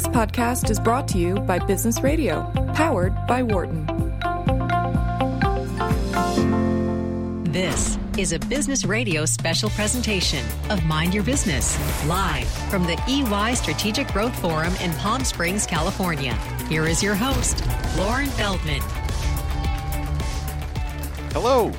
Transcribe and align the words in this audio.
This 0.00 0.08
podcast 0.08 0.70
is 0.70 0.80
brought 0.80 1.06
to 1.08 1.18
you 1.18 1.34
by 1.40 1.58
Business 1.58 2.00
Radio, 2.00 2.50
powered 2.74 3.14
by 3.26 3.42
Wharton. 3.42 3.84
This 7.44 7.98
is 8.16 8.32
a 8.32 8.38
Business 8.38 8.86
Radio 8.86 9.26
special 9.26 9.68
presentation 9.68 10.42
of 10.70 10.82
Mind 10.86 11.12
Your 11.12 11.22
Business, 11.22 11.76
live 12.06 12.48
from 12.70 12.86
the 12.86 12.98
EY 13.08 13.54
Strategic 13.54 14.08
Growth 14.08 14.34
Forum 14.40 14.72
in 14.76 14.90
Palm 14.92 15.22
Springs, 15.22 15.66
California. 15.66 16.32
Here 16.70 16.86
is 16.86 17.02
your 17.02 17.14
host, 17.14 17.62
Lauren 17.98 18.28
Feldman. 18.28 18.80
Hello. 21.32 21.70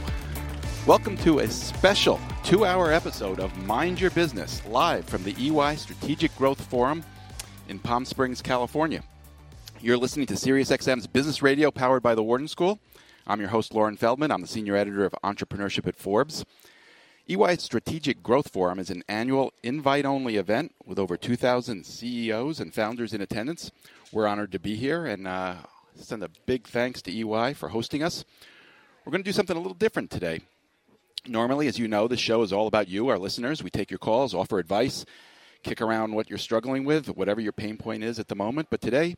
Welcome 0.85 1.17
to 1.17 1.39
a 1.39 1.47
special 1.47 2.19
two 2.43 2.65
hour 2.65 2.91
episode 2.91 3.39
of 3.39 3.57
Mind 3.65 3.99
Your 3.99 4.11
Business, 4.11 4.63
live 4.67 5.05
from 5.05 5.23
the 5.23 5.33
EY 5.39 5.75
Strategic 5.75 6.35
Growth 6.35 6.61
Forum 6.61 7.03
in 7.71 7.79
Palm 7.79 8.03
Springs, 8.03 8.41
California. 8.41 9.01
You're 9.79 9.95
listening 9.95 10.25
to 10.27 10.33
SiriusXM's 10.33 11.07
Business 11.07 11.41
Radio 11.41 11.71
powered 11.71 12.03
by 12.03 12.13
the 12.13 12.21
Wharton 12.21 12.49
School. 12.49 12.79
I'm 13.25 13.39
your 13.39 13.47
host, 13.47 13.73
Lauren 13.73 13.95
Feldman. 13.95 14.29
I'm 14.29 14.41
the 14.41 14.47
senior 14.47 14.75
editor 14.75 15.05
of 15.05 15.15
entrepreneurship 15.23 15.87
at 15.87 15.95
Forbes. 15.95 16.43
EY 17.29 17.55
Strategic 17.55 18.21
Growth 18.21 18.49
Forum 18.49 18.77
is 18.77 18.89
an 18.89 19.05
annual 19.07 19.53
invite 19.63 20.03
only 20.03 20.35
event 20.35 20.75
with 20.85 20.99
over 20.99 21.15
2,000 21.15 21.85
CEOs 21.85 22.59
and 22.59 22.73
founders 22.73 23.13
in 23.13 23.21
attendance. 23.21 23.71
We're 24.11 24.27
honored 24.27 24.51
to 24.51 24.59
be 24.59 24.75
here 24.75 25.05
and 25.05 25.25
uh, 25.25 25.55
send 25.95 26.23
a 26.23 26.29
big 26.45 26.67
thanks 26.67 27.01
to 27.03 27.11
EY 27.11 27.53
for 27.53 27.69
hosting 27.69 28.03
us. 28.03 28.25
We're 29.05 29.11
going 29.11 29.23
to 29.23 29.29
do 29.29 29.33
something 29.33 29.55
a 29.55 29.61
little 29.61 29.75
different 29.75 30.11
today. 30.11 30.41
Normally, 31.25 31.67
as 31.67 31.79
you 31.79 31.87
know, 31.87 32.09
the 32.09 32.17
show 32.17 32.41
is 32.41 32.51
all 32.51 32.67
about 32.67 32.89
you, 32.89 33.07
our 33.07 33.17
listeners. 33.17 33.63
We 33.63 33.69
take 33.69 33.89
your 33.89 33.97
calls, 33.97 34.33
offer 34.33 34.59
advice, 34.59 35.05
kick 35.63 35.81
around 35.81 36.13
what 36.13 36.29
you're 36.29 36.39
struggling 36.39 36.85
with, 36.85 37.07
whatever 37.15 37.41
your 37.41 37.51
pain 37.51 37.77
point 37.77 38.03
is 38.03 38.19
at 38.19 38.27
the 38.27 38.35
moment. 38.35 38.67
But 38.69 38.81
today, 38.81 39.15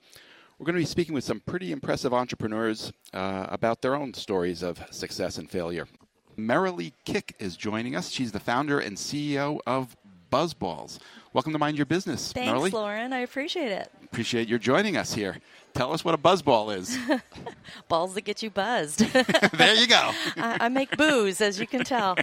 we're 0.58 0.66
going 0.66 0.76
to 0.76 0.82
be 0.82 0.86
speaking 0.86 1.14
with 1.14 1.24
some 1.24 1.40
pretty 1.40 1.72
impressive 1.72 2.14
entrepreneurs 2.14 2.92
uh, 3.14 3.48
about 3.50 3.82
their 3.82 3.96
own 3.96 4.14
stories 4.14 4.62
of 4.62 4.84
success 4.92 5.38
and 5.38 5.50
failure. 5.50 5.88
Merrilee 6.38 6.94
Kick 7.06 7.36
is 7.40 7.56
joining 7.56 7.96
us. 7.96 8.10
She's 8.10 8.32
the 8.32 8.40
founder 8.40 8.80
and 8.80 8.98
CEO 8.98 9.60
of 9.68 9.96
BuzzBallz. 10.32 11.00
Welcome 11.32 11.54
to 11.54 11.60
Mind 11.60 11.78
Your 11.78 11.86
Business, 11.86 12.32
Thanks. 12.32 12.74
Lauren. 12.74 13.14
I 13.14 13.20
appreciate 13.20 13.72
it. 13.72 13.92
Appreciate 14.04 14.48
your 14.48 14.60
joining 14.60 14.98
us 14.98 15.14
here. 15.14 15.38
Tell 15.74 15.92
us 15.92 16.06
what 16.06 16.14
a 16.14 16.18
buzzball 16.18 16.76
is. 16.76 16.98
Balls 17.88 18.14
that 18.14 18.22
get 18.22 18.44
you 18.44 18.52
buzzed. 18.52 19.00
there 19.54 19.76
you 19.76 19.88
go. 19.88 20.12
I, 20.38 20.58
I 20.62 20.70
make 20.70 20.96
booze, 20.96 21.42
as 21.42 21.60
you 21.60 21.66
can 21.66 21.84
tell. 21.84 22.16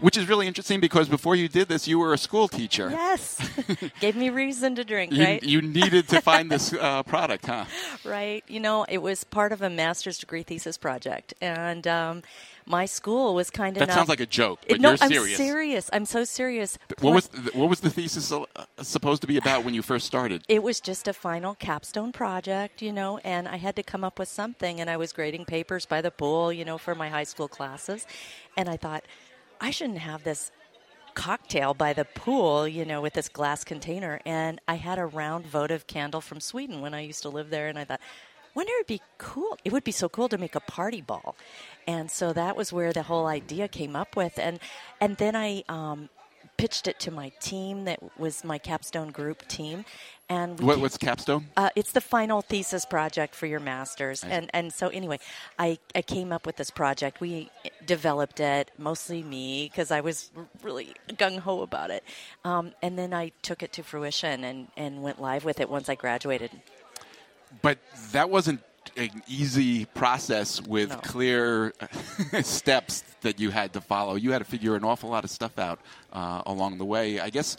Which 0.00 0.16
is 0.16 0.28
really 0.28 0.46
interesting 0.46 0.80
because 0.80 1.08
before 1.08 1.36
you 1.36 1.48
did 1.48 1.68
this, 1.68 1.86
you 1.86 1.98
were 1.98 2.12
a 2.12 2.18
school 2.18 2.48
teacher. 2.48 2.90
yes. 2.90 3.38
Gave 4.00 4.16
me 4.16 4.30
reason 4.30 4.74
to 4.76 4.84
drink, 4.84 5.12
You, 5.12 5.24
right? 5.24 5.42
you 5.42 5.60
needed 5.62 6.08
to 6.08 6.20
find 6.20 6.50
this 6.50 6.72
uh, 6.80 7.02
product, 7.02 7.46
huh? 7.46 7.64
right. 8.04 8.42
You 8.48 8.60
know, 8.60 8.84
it 8.88 8.98
was 8.98 9.24
part 9.24 9.52
of 9.52 9.62
a 9.62 9.70
master's 9.70 10.18
degree 10.18 10.42
thesis 10.42 10.76
project. 10.78 11.34
And 11.40 11.86
um, 11.86 12.22
my 12.66 12.86
school 12.86 13.34
was 13.34 13.50
kind 13.50 13.76
of. 13.76 13.80
That 13.80 13.84
enough. 13.84 13.96
sounds 13.96 14.08
like 14.08 14.20
a 14.20 14.26
joke, 14.26 14.60
but 14.68 14.80
no, 14.80 14.90
you're 14.90 14.96
serious. 14.98 15.38
I'm 15.40 15.46
serious. 15.46 15.90
I'm 15.92 16.06
so 16.06 16.24
serious. 16.24 16.78
What 17.00 17.14
was 17.14 17.26
Plus- 17.28 17.44
the, 17.52 17.58
what 17.58 17.68
was 17.68 17.80
the 17.80 17.90
thesis 17.90 18.32
uh, 18.32 18.44
supposed 18.82 19.20
to 19.22 19.26
be 19.28 19.36
about 19.36 19.64
when 19.64 19.74
you 19.74 19.82
first 19.82 20.06
started? 20.06 20.44
it 20.48 20.62
was 20.62 20.80
just 20.80 21.08
a 21.08 21.12
final 21.12 21.54
capstone 21.54 22.12
project, 22.12 22.80
you 22.82 22.92
know, 22.92 23.18
and 23.18 23.48
I 23.48 23.56
had 23.56 23.76
to 23.76 23.82
come 23.82 24.04
up 24.04 24.18
with 24.18 24.28
something. 24.28 24.80
And 24.80 24.88
I 24.88 24.96
was 24.96 25.12
grading 25.12 25.44
papers 25.46 25.86
by 25.86 26.00
the 26.00 26.10
pool, 26.10 26.52
you 26.52 26.64
know, 26.64 26.78
for 26.78 26.94
my 26.94 27.08
high 27.08 27.24
school 27.24 27.48
classes. 27.48 28.06
And 28.56 28.68
I 28.68 28.76
thought, 28.76 29.04
I 29.62 29.70
shouldn't 29.70 29.98
have 29.98 30.24
this 30.24 30.50
cocktail 31.14 31.72
by 31.72 31.92
the 31.92 32.04
pool, 32.04 32.66
you 32.66 32.84
know, 32.84 33.00
with 33.00 33.12
this 33.12 33.28
glass 33.28 33.62
container. 33.62 34.20
And 34.26 34.60
I 34.66 34.74
had 34.74 34.98
a 34.98 35.06
round 35.06 35.46
votive 35.46 35.86
candle 35.86 36.20
from 36.20 36.40
Sweden 36.40 36.80
when 36.80 36.94
I 36.94 37.02
used 37.02 37.22
to 37.22 37.28
live 37.28 37.48
there. 37.50 37.68
And 37.68 37.78
I 37.78 37.84
thought, 37.84 38.00
wonder 38.54 38.72
it'd 38.74 38.88
be 38.88 39.00
cool. 39.18 39.56
It 39.64 39.72
would 39.72 39.84
be 39.84 39.92
so 39.92 40.08
cool 40.08 40.28
to 40.30 40.36
make 40.36 40.56
a 40.56 40.60
party 40.60 41.00
ball. 41.00 41.36
And 41.86 42.10
so 42.10 42.32
that 42.32 42.56
was 42.56 42.72
where 42.72 42.92
the 42.92 43.04
whole 43.04 43.26
idea 43.26 43.68
came 43.68 43.94
up 43.94 44.16
with. 44.16 44.36
And, 44.36 44.58
and 45.00 45.16
then 45.18 45.36
I, 45.36 45.62
um, 45.68 46.08
pitched 46.62 46.86
it 46.86 47.00
to 47.00 47.10
my 47.10 47.28
team 47.40 47.86
that 47.86 47.98
was 48.16 48.44
my 48.44 48.56
capstone 48.56 49.10
group 49.10 49.48
team 49.48 49.84
and 50.28 50.60
we 50.60 50.64
What, 50.64 50.78
what's 50.78 50.96
capstone? 50.96 51.48
uh, 51.56 51.70
it's 51.74 51.90
the 51.90 52.00
final 52.00 52.40
thesis 52.40 52.84
project 52.84 53.34
for 53.34 53.46
your 53.46 53.58
masters, 53.58 54.22
and 54.22 54.48
and 54.54 54.72
so 54.72 54.86
anyway, 54.88 55.18
I 55.58 55.78
I 55.96 56.02
came 56.02 56.30
up 56.32 56.46
with 56.46 56.56
this 56.56 56.70
project. 56.70 57.20
We 57.20 57.50
developed 57.84 58.38
it 58.38 58.70
mostly 58.78 59.24
me 59.24 59.68
because 59.68 59.90
I 59.90 60.00
was 60.02 60.30
really 60.62 60.94
gung 61.08 61.40
ho 61.40 61.62
about 61.62 61.90
it, 61.90 62.04
um, 62.44 62.72
and 62.80 62.96
then 62.96 63.12
I 63.12 63.32
took 63.42 63.64
it 63.64 63.72
to 63.72 63.82
fruition 63.82 64.44
and 64.44 64.68
and 64.76 65.02
went 65.02 65.20
live 65.20 65.44
with 65.44 65.58
it 65.58 65.68
once 65.68 65.88
I 65.88 65.96
graduated. 65.96 66.52
But 67.60 67.78
that 68.12 68.30
wasn't 68.30 68.60
an 68.96 69.22
easy 69.28 69.84
process 69.86 70.60
with 70.60 70.90
No. 70.90 70.96
clear 70.96 71.72
steps 72.42 73.02
that 73.22 73.38
you 73.40 73.50
had 73.50 73.72
to 73.74 73.80
follow. 73.80 74.14
You 74.14 74.32
had 74.32 74.38
to 74.38 74.44
figure 74.44 74.74
an 74.76 74.84
awful 74.84 75.10
lot 75.10 75.24
of 75.24 75.30
stuff 75.30 75.58
out 75.58 75.80
uh, 76.12 76.42
along 76.46 76.78
the 76.78 76.84
way. 76.84 77.20
I 77.20 77.30
guess 77.30 77.56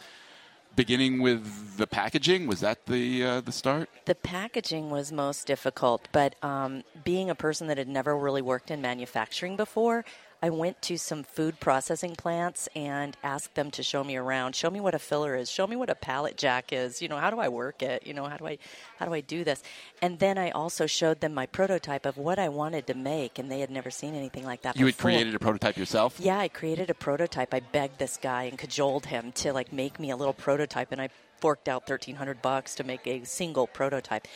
beginning 0.76 1.22
with 1.22 1.78
the 1.78 1.86
packaging 1.86 2.48
was 2.48 2.62
that 2.62 2.86
the 2.88 3.24
uh, 3.24 3.42
the 3.42 3.52
start. 3.52 3.90
The 4.06 4.16
packaging 4.16 4.90
was 4.90 5.12
most 5.12 5.46
difficult, 5.46 6.08
but 6.12 6.36
um, 6.44 6.84
being 7.04 7.30
a 7.30 7.36
person 7.36 7.68
that 7.68 7.78
had 7.78 7.88
never 7.88 8.18
really 8.18 8.42
worked 8.42 8.72
in 8.72 8.82
manufacturing 8.82 9.56
before, 9.56 10.04
I 10.44 10.50
went 10.50 10.82
to 10.82 10.98
some 10.98 11.24
food 11.24 11.62
processing 11.62 12.16
plants 12.18 12.68
and 12.76 13.16
asked 13.24 13.56
them 13.56 13.72
to 13.72 13.82
show 13.82 14.04
me 14.04 14.18
around, 14.18 14.58
show 14.58 14.70
me 14.70 14.82
what 14.82 14.94
a 14.94 15.00
filler 15.00 15.38
is, 15.38 15.50
show 15.50 15.66
me 15.66 15.78
what 15.78 15.90
a 15.90 15.96
pallet 15.96 16.36
jack 16.36 16.74
is. 16.74 17.02
You 17.02 17.08
know, 17.08 17.16
how 17.16 17.30
do 17.30 17.40
I 17.40 17.48
work 17.48 17.82
it? 17.82 18.06
You 18.06 18.14
know, 18.14 18.26
how 18.26 18.36
do 18.36 18.48
I 18.48 18.58
how 19.00 19.06
do 19.06 19.14
I 19.14 19.22
do 19.22 19.46
this? 19.46 19.64
And 20.02 20.20
then 20.20 20.38
I 20.38 20.52
also 20.52 20.86
showed 20.86 21.22
them 21.22 21.34
my 21.34 21.46
prototype 21.46 22.06
of 22.06 22.18
what 22.18 22.40
I 22.40 22.50
wanted 22.50 22.88
to 22.88 22.94
make, 22.94 23.40
and 23.40 23.50
they 23.50 23.62
had 23.62 23.72
never 23.72 23.90
seen 23.90 24.16
anything 24.16 24.44
like 24.44 24.64
that. 24.64 24.76
You 24.76 24.86
had 24.86 24.98
created 24.98 25.34
a 25.34 25.40
prototype 25.40 25.78
yourself. 25.78 26.20
Yeah, 26.20 26.40
I 26.40 26.50
created 26.50 26.90
a 26.90 26.94
prototype. 26.94 27.54
I 27.54 27.62
begged 27.62 27.98
this 27.98 28.18
guy 28.18 28.44
and 28.44 28.58
cajoled 28.58 29.06
him 29.06 29.32
to 29.36 29.54
like 29.54 29.72
make 29.72 29.98
me 29.98 30.12
a 30.12 30.18
little 30.18 30.34
prototype, 30.34 30.92
and 30.92 31.02
I 31.02 31.08
forked 31.40 31.70
out 31.70 31.88
thirteen 31.88 32.18
hundred 32.18 32.42
bucks 32.42 32.76
to 32.76 32.84
make 32.84 33.08
a 33.08 33.24
single 33.24 33.66
prototype. 33.66 34.28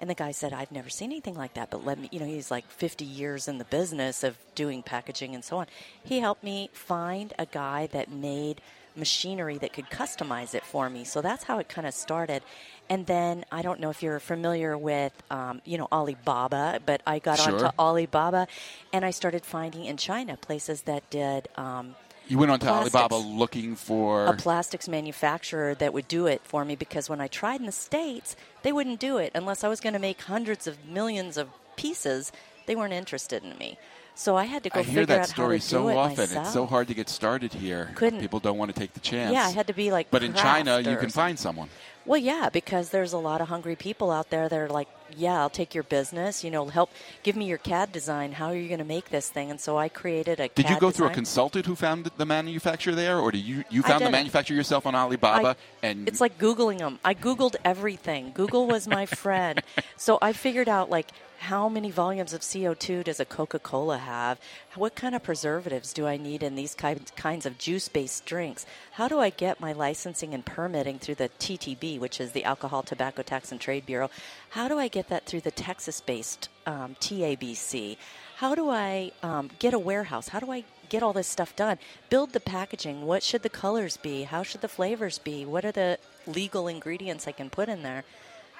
And 0.00 0.10
the 0.10 0.14
guy 0.14 0.32
said, 0.32 0.52
"I've 0.52 0.72
never 0.72 0.90
seen 0.90 1.10
anything 1.10 1.34
like 1.34 1.54
that, 1.54 1.70
but 1.70 1.84
let 1.84 1.98
me." 1.98 2.08
You 2.12 2.20
know, 2.20 2.26
he's 2.26 2.50
like 2.50 2.68
fifty 2.70 3.04
years 3.04 3.48
in 3.48 3.58
the 3.58 3.64
business 3.64 4.22
of 4.22 4.36
doing 4.54 4.82
packaging 4.82 5.34
and 5.34 5.42
so 5.44 5.58
on. 5.58 5.66
He 6.02 6.20
helped 6.20 6.44
me 6.44 6.70
find 6.72 7.32
a 7.38 7.46
guy 7.46 7.86
that 7.88 8.10
made 8.10 8.60
machinery 8.94 9.58
that 9.58 9.72
could 9.74 9.90
customize 9.90 10.54
it 10.54 10.64
for 10.64 10.88
me. 10.88 11.04
So 11.04 11.20
that's 11.20 11.44
how 11.44 11.58
it 11.58 11.68
kind 11.68 11.86
of 11.86 11.92
started. 11.92 12.42
And 12.88 13.06
then 13.06 13.44
I 13.52 13.60
don't 13.60 13.78
know 13.78 13.90
if 13.90 14.02
you're 14.02 14.20
familiar 14.20 14.76
with, 14.78 15.12
um, 15.30 15.60
you 15.66 15.76
know, 15.76 15.86
Alibaba, 15.92 16.80
but 16.84 17.02
I 17.06 17.18
got 17.18 17.38
Sure. 17.38 17.52
onto 17.52 17.66
Alibaba, 17.78 18.46
and 18.94 19.04
I 19.04 19.10
started 19.10 19.44
finding 19.44 19.84
in 19.84 19.98
China 19.98 20.36
places 20.38 20.82
that 20.82 21.08
did 21.10 21.48
um, 21.56 21.94
You 22.28 22.38
went 22.38 22.50
on 22.50 22.58
to 22.60 22.66
Plastics. 22.66 22.94
Alibaba 22.94 23.16
looking 23.16 23.76
for 23.76 24.26
a 24.26 24.32
plastics 24.32 24.88
manufacturer 24.88 25.74
that 25.76 25.92
would 25.92 26.08
do 26.08 26.26
it 26.26 26.42
for 26.44 26.64
me 26.64 26.74
because 26.74 27.08
when 27.08 27.20
I 27.20 27.28
tried 27.28 27.60
in 27.60 27.66
the 27.66 27.72
states, 27.72 28.34
they 28.62 28.72
wouldn't 28.72 28.98
do 28.98 29.18
it 29.18 29.30
unless 29.34 29.62
I 29.62 29.68
was 29.68 29.80
going 29.80 29.92
to 29.92 30.00
make 30.00 30.20
hundreds 30.22 30.66
of 30.66 30.84
millions 30.86 31.36
of 31.36 31.48
pieces. 31.76 32.32
They 32.66 32.74
weren't 32.74 32.92
interested 32.92 33.44
in 33.44 33.56
me, 33.58 33.78
so 34.18 34.34
I 34.36 34.44
had 34.44 34.62
to 34.64 34.70
go 34.70 34.80
I 34.80 34.82
figure 34.82 34.98
hear 35.00 35.06
that 35.06 35.20
out 35.20 35.28
story 35.28 35.56
how 35.58 35.60
to 35.62 35.68
so 35.68 35.82
do 35.82 35.88
it 35.90 35.96
often. 35.96 36.16
myself. 36.18 36.46
It's 36.46 36.54
so 36.54 36.66
hard 36.66 36.88
to 36.88 36.94
get 36.94 37.08
started 37.08 37.52
here. 37.52 37.90
Couldn't- 37.94 38.20
People 38.20 38.40
don't 38.40 38.58
want 38.58 38.74
to 38.74 38.78
take 38.78 38.94
the 38.94 39.00
chance. 39.00 39.32
Yeah, 39.32 39.44
I 39.44 39.50
had 39.50 39.66
to 39.68 39.74
be 39.74 39.92
like. 39.92 40.10
But 40.10 40.22
in 40.24 40.32
China, 40.34 40.80
you 40.80 40.96
can 40.96 41.10
find 41.10 41.38
someone. 41.38 41.68
Well, 42.06 42.18
yeah, 42.20 42.50
because 42.50 42.90
there's 42.90 43.12
a 43.12 43.18
lot 43.18 43.40
of 43.40 43.48
hungry 43.48 43.74
people 43.74 44.12
out 44.12 44.30
there 44.30 44.48
that 44.48 44.56
are 44.56 44.68
like, 44.68 44.86
yeah, 45.16 45.40
I'll 45.40 45.50
take 45.50 45.74
your 45.74 45.82
business. 45.82 46.44
You 46.44 46.52
know, 46.52 46.66
help 46.68 46.90
give 47.24 47.34
me 47.34 47.46
your 47.46 47.58
CAD 47.58 47.90
design. 47.90 48.30
How 48.30 48.46
are 48.46 48.54
you 48.56 48.68
going 48.68 48.78
to 48.78 48.84
make 48.84 49.10
this 49.10 49.28
thing? 49.28 49.50
And 49.50 49.60
so 49.60 49.76
I 49.76 49.88
created 49.88 50.38
a. 50.38 50.46
Did 50.48 50.66
you 50.68 50.76
CAD 50.76 50.80
go 50.80 50.90
through 50.92 51.08
a 51.08 51.10
consultant 51.10 51.66
who 51.66 51.74
found 51.74 52.08
the 52.16 52.24
manufacturer 52.24 52.94
there, 52.94 53.18
or 53.18 53.32
did 53.32 53.38
you 53.42 53.64
you 53.70 53.82
found 53.82 54.04
the 54.04 54.10
manufacturer 54.10 54.56
yourself 54.56 54.86
on 54.86 54.94
Alibaba? 54.94 55.48
I- 55.48 55.86
and 55.86 56.06
it's 56.08 56.20
like 56.20 56.38
googling 56.38 56.78
them. 56.78 57.00
I 57.04 57.12
googled 57.14 57.56
everything. 57.64 58.30
Google 58.34 58.68
was 58.68 58.86
my 58.86 59.04
friend, 59.06 59.60
so 59.96 60.18
I 60.22 60.32
figured 60.32 60.68
out 60.68 60.88
like 60.88 61.08
how 61.38 61.68
many 61.68 61.90
volumes 61.90 62.32
of 62.32 62.40
CO2 62.40 63.04
does 63.04 63.20
a 63.20 63.24
Coca-Cola 63.24 63.98
have? 63.98 64.40
What 64.74 64.94
kind 64.94 65.14
of 65.14 65.22
preservatives 65.22 65.92
do 65.92 66.06
I 66.06 66.16
need 66.16 66.42
in 66.42 66.54
these 66.54 66.74
kinds 66.74 67.46
of 67.46 67.58
juice-based 67.58 68.24
drinks? 68.26 68.66
How 68.92 69.08
do 69.08 69.20
I 69.20 69.30
get 69.30 69.60
my 69.60 69.72
licensing 69.72 70.34
and 70.34 70.44
permitting 70.44 70.98
through 70.98 71.16
the 71.16 71.30
TTB, 71.38 72.00
which 72.00 72.20
is 72.20 72.32
the 72.32 72.44
Alcohol, 72.44 72.82
Tobacco 72.82 73.22
Tax 73.22 73.52
and 73.52 73.60
Trade 73.60 73.86
Bureau? 73.86 74.10
How 74.50 74.68
do 74.68 74.78
I 74.78 74.88
get 74.88 75.08
that 75.08 75.26
through 75.26 75.42
the 75.42 75.50
Texas-based 75.50 76.48
um, 76.66 76.96
TABC? 77.00 77.96
How 78.36 78.54
do 78.54 78.68
I 78.68 79.12
um, 79.22 79.50
get 79.58 79.72
a 79.72 79.78
warehouse? 79.78 80.28
How 80.28 80.40
do 80.40 80.50
I 80.50 80.64
get 80.88 81.02
all 81.02 81.12
this 81.12 81.26
stuff 81.26 81.54
done? 81.56 81.78
Build 82.10 82.32
the 82.32 82.40
packaging. 82.40 83.06
What 83.06 83.22
should 83.22 83.42
the 83.42 83.48
colors 83.48 83.96
be? 83.96 84.24
How 84.24 84.42
should 84.42 84.60
the 84.60 84.68
flavors 84.68 85.18
be? 85.18 85.44
What 85.44 85.64
are 85.64 85.72
the 85.72 85.98
legal 86.26 86.68
ingredients 86.68 87.26
I 87.26 87.32
can 87.32 87.50
put 87.50 87.68
in 87.68 87.82
there? 87.82 88.04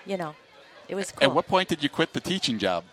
You 0.06 0.16
know, 0.16 0.34
it 0.88 0.94
was 0.94 1.12
cool. 1.12 1.28
At 1.28 1.34
what 1.34 1.46
point 1.46 1.68
did 1.68 1.82
you 1.82 1.88
quit 1.88 2.12
the 2.12 2.20
teaching 2.20 2.58
job? 2.58 2.84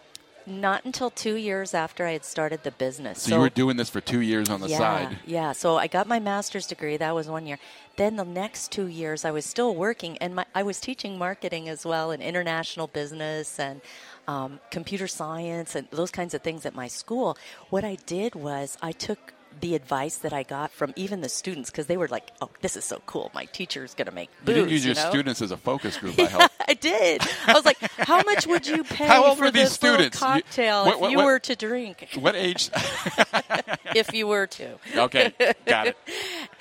not 0.46 0.84
until 0.86 1.10
two 1.10 1.36
years 1.36 1.74
after 1.74 2.06
I 2.06 2.14
had 2.14 2.26
started 2.26 2.64
the 2.64 2.72
business. 2.72 3.24
So, 3.24 3.36
you 3.36 3.42
were 3.42 3.50
doing 3.50 3.78
this 3.78 3.90
for 3.90 4.02
two 4.02 4.22
years 4.22 4.50
on 4.50 4.60
the 4.60 4.68
yeah, 4.68 4.78
side. 4.78 5.18
Yeah. 5.26 5.52
So 5.52 5.78
I 5.78 5.88
got 5.88 6.08
my 6.08 6.20
master's 6.20 6.68
degree. 6.68 6.98
That 6.98 7.16
was 7.16 7.28
one 7.28 7.46
year. 7.46 7.60
Then 7.96 8.16
the 8.16 8.26
next 8.26 8.72
two 8.72 8.88
years, 8.88 9.26
I 9.26 9.32
was 9.32 9.46
still 9.46 9.76
working, 9.76 10.18
and 10.18 10.36
my, 10.36 10.46
I 10.56 10.64
was 10.64 10.80
teaching 10.80 11.18
marketing 11.18 11.70
as 11.70 11.86
well, 11.86 12.12
and 12.12 12.24
international 12.24 12.88
business, 12.88 13.60
and 13.60 13.82
um, 14.28 14.60
computer 14.72 15.08
science, 15.08 15.76
and 15.76 15.88
those 15.92 16.12
kinds 16.12 16.34
of 16.34 16.42
things 16.42 16.66
at 16.66 16.74
my 16.74 16.88
school. 16.88 17.38
What 17.70 17.84
I 17.84 17.96
did 18.06 18.36
was 18.36 18.78
I 18.82 18.92
took 18.92 19.33
the 19.62 19.76
advice 19.76 20.18
that 20.18 20.34
I 20.34 20.44
got 20.44 20.72
from 20.72 20.94
even 20.96 21.22
the 21.22 21.30
students 21.30 21.70
because 21.70 21.88
they 21.88 21.98
were 21.98 22.08
like, 22.08 22.32
"Oh, 22.42 22.50
this 22.62 22.76
is 22.76 22.84
so 22.86 23.02
cool! 23.06 23.32
My 23.34 23.46
teacher's 23.46 23.94
going 23.94 24.08
to 24.08 24.12
make 24.14 24.30
booze." 24.44 24.56
You 24.56 24.62
didn't 24.62 24.72
use 24.72 24.86
your 24.86 24.96
know? 24.96 25.10
students 25.10 25.42
as 25.42 25.52
a 25.52 25.58
focus 25.58 25.98
group. 25.98 26.20
I 26.20 26.24
hope. 26.26 26.52
I 26.68 26.74
did. 26.74 27.22
I 27.48 27.54
was 27.54 27.66
like, 27.66 27.78
"How 27.98 28.22
much 28.24 28.48
would 28.48 28.66
you 28.68 28.84
pay 28.84 29.08
for 29.36 29.52
this 29.52 29.82
little 29.82 29.96
students? 29.96 30.20
You- 30.20 30.26
cocktail 30.28 30.86
what- 30.86 31.02
if 31.04 31.12
you 31.12 31.18
what- 31.18 31.26
were 31.26 31.40
to 31.40 31.56
drink? 31.56 32.10
What 32.20 32.36
age? 32.36 32.70
if 33.96 34.14
you 34.14 34.28
were 34.28 34.48
to." 34.48 34.78
okay, 34.96 35.34
got 35.66 35.88
it. 35.88 35.98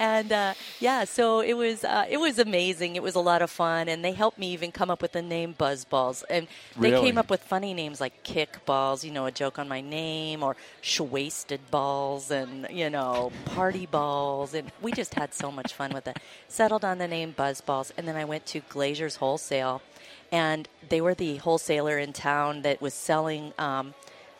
And 0.03 0.33
uh, 0.33 0.55
yeah, 0.81 1.05
so 1.05 1.39
it 1.43 1.53
was 1.53 1.85
uh, 1.85 2.07
it 2.11 2.17
was 2.17 2.41
amazing. 2.41 2.97
It 2.97 3.05
was 3.05 3.15
a 3.15 3.21
lot 3.21 3.41
of 3.41 3.51
fun, 3.53 3.87
and 3.89 4.05
they 4.05 4.11
helped 4.11 4.37
me 4.37 4.53
even 4.53 4.73
come 4.73 4.91
up 4.91 5.01
with 5.01 5.13
the 5.13 5.23
name 5.23 5.55
BuzzBallz, 5.57 6.25
and 6.29 6.49
they 6.77 6.91
Really? 6.91 7.07
came 7.07 7.19
up 7.19 7.31
with 7.31 7.41
funny 7.41 7.73
names 7.73 8.01
like 8.01 8.25
Kick 8.25 8.67
Balls, 8.67 9.05
you 9.05 9.13
know, 9.13 9.27
a 9.27 9.31
joke 9.31 9.61
on 9.61 9.69
my 9.69 9.81
name, 9.81 10.43
or 10.43 10.57
Shwasted 10.83 11.61
Balls, 11.71 12.33
and 12.33 12.67
you 12.69 12.91
know, 12.91 13.31
Party 13.45 13.87
Balls, 13.87 14.55
and 14.55 14.73
we 14.81 14.91
just 14.91 15.15
had 15.15 15.33
so 15.35 15.53
much 15.53 15.73
fun 15.73 15.93
with 15.93 16.09
it. 16.09 16.19
Settled 16.49 16.85
on 16.85 16.99
the 16.99 17.07
name 17.07 17.33
BuzzBallz, 17.39 17.93
and 17.97 18.09
then 18.09 18.17
I 18.17 18.25
went 18.25 18.45
to 18.47 18.61
Glazer's 18.63 19.17
Wholesale, 19.23 19.83
and 20.33 20.69
they 20.89 21.01
were 21.01 21.15
the 21.15 21.37
wholesaler 21.37 21.97
in 21.97 22.13
town 22.13 22.63
that 22.63 22.81
was 22.83 22.93
selling. 22.93 23.53
Um, 23.57 23.95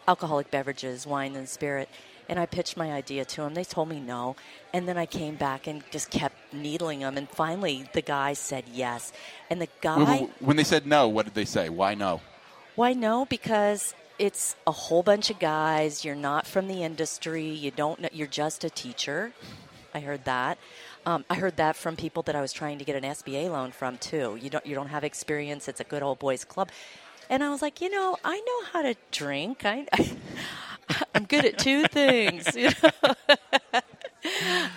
alcoholic 0.09 0.51
beverages, 0.51 1.07
wine 1.07 1.37
and 1.37 1.49
spirit. 1.49 1.89
And 2.29 2.39
I 2.39 2.47
pitched 2.47 2.77
my 2.77 2.93
idea 2.93 3.25
to 3.25 3.43
them. 3.43 3.55
They 3.55 3.65
told 3.65 3.89
me 3.89 4.01
no. 4.01 4.37
And 4.73 4.89
then 4.89 4.97
I 4.97 5.07
came 5.07 5.35
back 5.35 5.67
and 5.67 5.83
just 5.91 6.11
kept 6.11 6.37
needling 6.55 7.01
them. 7.01 7.17
And 7.19 7.29
finally, 7.29 7.85
the 7.93 8.03
guy 8.03 8.33
said 8.33 8.65
yes. 8.73 9.13
And 9.51 9.61
the 9.61 9.69
guy, 9.81 9.99
When- 9.99 10.29
When 10.41 10.57
they 10.57 10.65
said 10.65 10.87
no, 10.87 11.09
what 11.09 11.25
did 11.27 11.35
they 11.35 11.45
say? 11.45 11.69
Why 11.69 11.95
no? 11.95 12.21
why 12.75 12.93
no? 12.95 13.27
Because 13.27 13.95
it's 14.19 14.57
a 14.67 14.73
whole 14.73 15.03
bunch 15.03 15.29
of 15.31 15.39
guys. 15.39 16.05
You're 16.05 16.15
not 16.15 16.47
from 16.47 16.69
the 16.69 16.83
industry. 16.83 17.49
You 17.49 17.71
don't 17.71 18.01
know. 18.01 18.09
You're 18.13 18.27
just 18.27 18.65
a 18.65 18.71
teacher. 18.71 19.33
I 19.95 20.01
heard 20.01 20.25
that. 20.25 20.57
Um, 21.05 21.25
I 21.29 21.35
heard 21.35 21.57
that 21.57 21.77
from 21.77 21.97
people 21.97 22.23
that 22.23 22.35
I 22.37 22.41
was 22.41 22.53
trying 22.53 22.79
to 22.79 22.85
get 22.85 22.97
an 22.97 23.03
SBA 23.03 23.51
loan 23.51 23.73
from 23.73 23.99
too. 23.99 24.39
You 24.41 24.49
don't 24.49 24.65
you 24.65 24.75
don't 24.75 24.89
have 24.89 25.05
experience. 25.05 25.69
It's 25.69 25.81
a 25.81 25.85
good 25.85 26.03
old 26.03 26.19
boys 26.19 26.45
club. 26.45 26.71
And 27.29 27.43
I 27.45 27.51
was 27.51 27.61
like, 27.61 27.81
you 27.81 27.91
know, 27.91 28.17
I 28.25 28.37
know 28.41 28.67
how 28.73 28.83
to 28.83 28.95
drink. 29.11 29.63
I, 29.65 29.87
I'm 31.15 31.25
good 31.25 31.45
at 31.45 31.59
two 31.59 31.87
things. 31.89 32.55
You 32.55 32.71
know, 32.83 33.15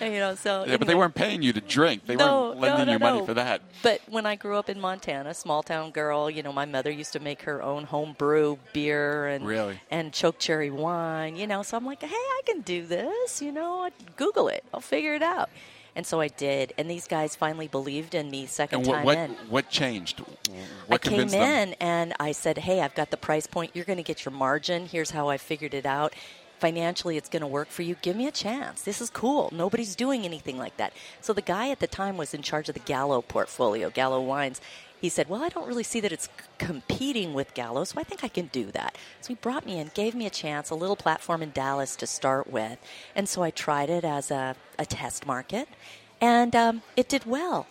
you 0.00 0.18
know 0.18 0.34
so 0.34 0.64
Yeah, 0.66 0.76
but 0.76 0.88
they 0.88 0.94
weren't 0.94 1.14
paying 1.14 1.42
you 1.42 1.52
to 1.52 1.60
drink. 1.60 2.06
They 2.06 2.16
No, 2.16 2.48
weren't 2.48 2.60
lending 2.60 2.78
no, 2.78 2.84
no, 2.84 2.92
you 2.92 2.98
money 2.98 3.26
for 3.26 3.34
that. 3.34 3.62
But 3.82 4.00
when 4.08 4.26
I 4.26 4.34
grew 4.36 4.56
up 4.56 4.68
in 4.68 4.80
Montana, 4.80 5.34
small 5.34 5.62
town 5.62 5.90
girl, 5.92 6.28
you 6.28 6.42
know, 6.42 6.52
my 6.52 6.64
mother 6.64 6.90
used 6.90 7.12
to 7.12 7.20
make 7.20 7.42
her 7.42 7.62
own 7.62 7.84
home 7.84 8.14
brew 8.18 8.58
beer 8.72 9.26
and 9.28 9.46
Really? 9.46 9.80
and 9.90 10.12
choke 10.12 10.38
cherry 10.38 10.70
wine, 10.70 11.36
you 11.36 11.46
know. 11.46 11.62
So 11.62 11.76
I'm 11.76 11.86
like, 11.86 12.02
hey, 12.02 12.08
I 12.10 12.40
can 12.46 12.62
do 12.62 12.86
this, 12.86 13.40
you 13.40 13.52
know. 13.52 13.80
I'd 13.82 14.16
Google 14.16 14.48
it, 14.48 14.64
I'll 14.74 14.80
figure 14.80 15.14
it 15.14 15.22
out. 15.22 15.48
And 15.96 16.06
so 16.06 16.20
I 16.20 16.28
did, 16.28 16.74
and 16.76 16.90
these 16.90 17.08
guys 17.08 17.34
finally 17.34 17.68
believed 17.68 18.14
in 18.14 18.30
me 18.30 18.44
second 18.46 18.80
And 18.80 18.86
what 18.86 18.94
time 18.96 19.04
what, 19.06 19.18
in. 19.18 19.30
what 19.48 19.70
changed? 19.70 20.20
What 20.20 20.28
I 20.90 20.98
came 20.98 21.12
convinced 21.12 21.32
them? 21.34 21.68
in 21.70 21.74
and 21.80 22.14
I 22.20 22.32
said, 22.32 22.58
"Hey, 22.58 22.82
I've 22.82 22.94
got 22.94 23.10
the 23.10 23.16
price 23.16 23.46
point. 23.46 23.70
You're 23.74 23.86
going 23.86 23.96
to 23.96 24.02
get 24.02 24.24
your 24.26 24.32
margin. 24.32 24.86
Here's 24.86 25.10
how 25.12 25.28
I 25.30 25.38
figured 25.38 25.72
it 25.72 25.86
out. 25.86 26.12
Financially, 26.58 27.16
it's 27.16 27.28
going 27.30 27.40
to 27.42 27.46
work 27.46 27.68
for 27.68 27.82
you. 27.82 27.96
Give 28.00 28.14
me 28.16 28.26
a 28.26 28.30
chance. 28.30 28.82
This 28.82 29.00
is 29.00 29.10
cool. 29.10 29.48
Nobody's 29.52 29.96
doing 29.96 30.24
anything 30.26 30.58
like 30.58 30.76
that." 30.76 30.92
So 31.22 31.32
the 31.32 31.40
guy 31.42 31.70
at 31.70 31.80
the 31.80 31.86
time 31.86 32.18
was 32.18 32.34
in 32.34 32.42
charge 32.42 32.68
of 32.68 32.74
the 32.74 32.80
Gallo 32.80 33.22
portfolio, 33.22 33.88
Gallo 33.88 34.20
Wines. 34.20 34.60
He 35.00 35.08
said, 35.08 35.28
"Well, 35.28 35.42
I 35.42 35.48
don't 35.48 35.66
really 35.66 35.82
see 35.82 36.00
that 36.00 36.12
it's 36.12 36.28
competing 36.58 37.34
with 37.34 37.54
Gallo, 37.54 37.84
so 37.84 38.00
I 38.00 38.04
think 38.04 38.24
I 38.24 38.28
can 38.28 38.46
do 38.46 38.70
that." 38.72 38.96
So 39.20 39.28
he 39.28 39.34
brought 39.34 39.66
me 39.66 39.78
in, 39.78 39.90
gave 39.94 40.14
me 40.14 40.26
a 40.26 40.30
chance, 40.30 40.70
a 40.70 40.74
little 40.74 40.96
platform 40.96 41.42
in 41.42 41.50
Dallas 41.50 41.96
to 41.96 42.06
start 42.06 42.46
with, 42.50 42.78
and 43.14 43.28
so 43.28 43.42
I 43.42 43.50
tried 43.50 43.90
it 43.90 44.04
as 44.04 44.30
a, 44.30 44.56
a 44.78 44.86
test 44.86 45.26
market, 45.26 45.68
and 46.20 46.56
um, 46.56 46.82
it 46.96 47.08
did 47.08 47.24
well. 47.26 47.66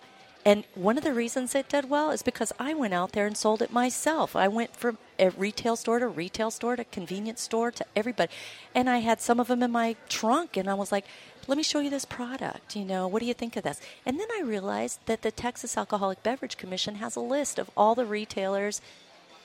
And 0.48 0.64
one 0.76 0.96
of 0.96 1.04
the 1.04 1.12
reasons 1.12 1.56
it 1.56 1.70
did 1.70 1.90
well 1.90 2.12
is 2.12 2.22
because 2.22 2.54
I 2.60 2.76
went 2.76 2.94
out 2.94 3.14
there 3.14 3.26
and 3.26 3.36
sold 3.36 3.64
it 3.64 3.74
myself. 3.74 4.36
I 4.36 4.48
went 4.48 4.76
from 4.76 5.00
a 5.18 5.32
retail 5.32 5.76
store 5.76 5.98
to 5.98 6.08
retail 6.08 6.52
store 6.52 6.76
to 6.76 6.84
convenience 6.84 7.42
store 7.42 7.72
to 7.72 7.86
everybody. 7.96 8.32
And 8.76 8.88
I 8.88 9.00
had 9.00 9.20
some 9.22 9.40
of 9.40 9.48
them 9.48 9.64
in 9.64 9.72
my 9.72 9.96
trunk 10.08 10.56
and 10.56 10.70
I 10.70 10.76
was 10.76 10.92
like, 10.92 11.06
let 11.48 11.58
me 11.58 11.64
show 11.64 11.80
you 11.80 11.90
this 11.90 12.06
product. 12.06 12.76
You 12.76 12.86
know, 12.86 13.08
what 13.08 13.20
do 13.20 13.26
you 13.26 13.34
think 13.34 13.56
of 13.56 13.64
this? 13.64 13.80
And 14.06 14.20
then 14.20 14.28
I 14.38 14.42
realized 14.44 15.00
that 15.06 15.22
the 15.22 15.32
Texas 15.32 15.78
Alcoholic 15.78 16.24
Beverage 16.24 16.58
Commission 16.58 16.96
has 16.96 17.16
a 17.16 17.22
list 17.22 17.60
of 17.60 17.70
all 17.78 17.96
the 17.96 18.06
retailers 18.06 18.82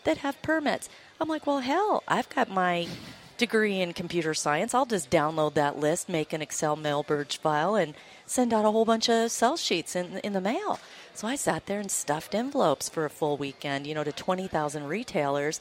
that 0.05 0.19
have 0.19 0.41
permits. 0.43 0.88
I'm 1.20 1.29
like, 1.29 1.47
well, 1.47 1.61
hell, 1.61 2.02
I've 2.08 2.29
got 2.31 2.50
my 2.50 2.88
degree 3.37 3.81
in 3.81 3.93
computer 3.93 4.35
science. 4.35 4.75
I'll 4.75 4.87
just 4.87 5.11
download 5.11 5.55
that 5.55 5.79
list, 5.79 6.08
make 6.08 6.32
an 6.32 6.43
Excel 6.43 6.76
mailbird 6.76 7.37
file, 7.37 7.75
and 7.75 7.94
send 8.26 8.52
out 8.52 8.64
a 8.64 8.70
whole 8.70 8.85
bunch 8.85 9.08
of 9.08 9.31
sell 9.31 9.56
sheets 9.56 9.97
in, 9.97 10.19
in 10.19 10.32
the 10.32 10.41
mail. 10.41 10.79
So 11.14 11.26
I 11.26 11.37
sat 11.37 11.67
there 11.67 11.81
and 11.81 11.91
stuffed 11.91 12.35
envelopes 12.35 12.88
for 12.88 13.05
a 13.05 13.11
full 13.11 13.37
weekend, 13.37 13.87
you 13.87 13.94
know, 13.94 14.05
to 14.05 14.12
20,000 14.12 14.87
retailers. 14.87 15.58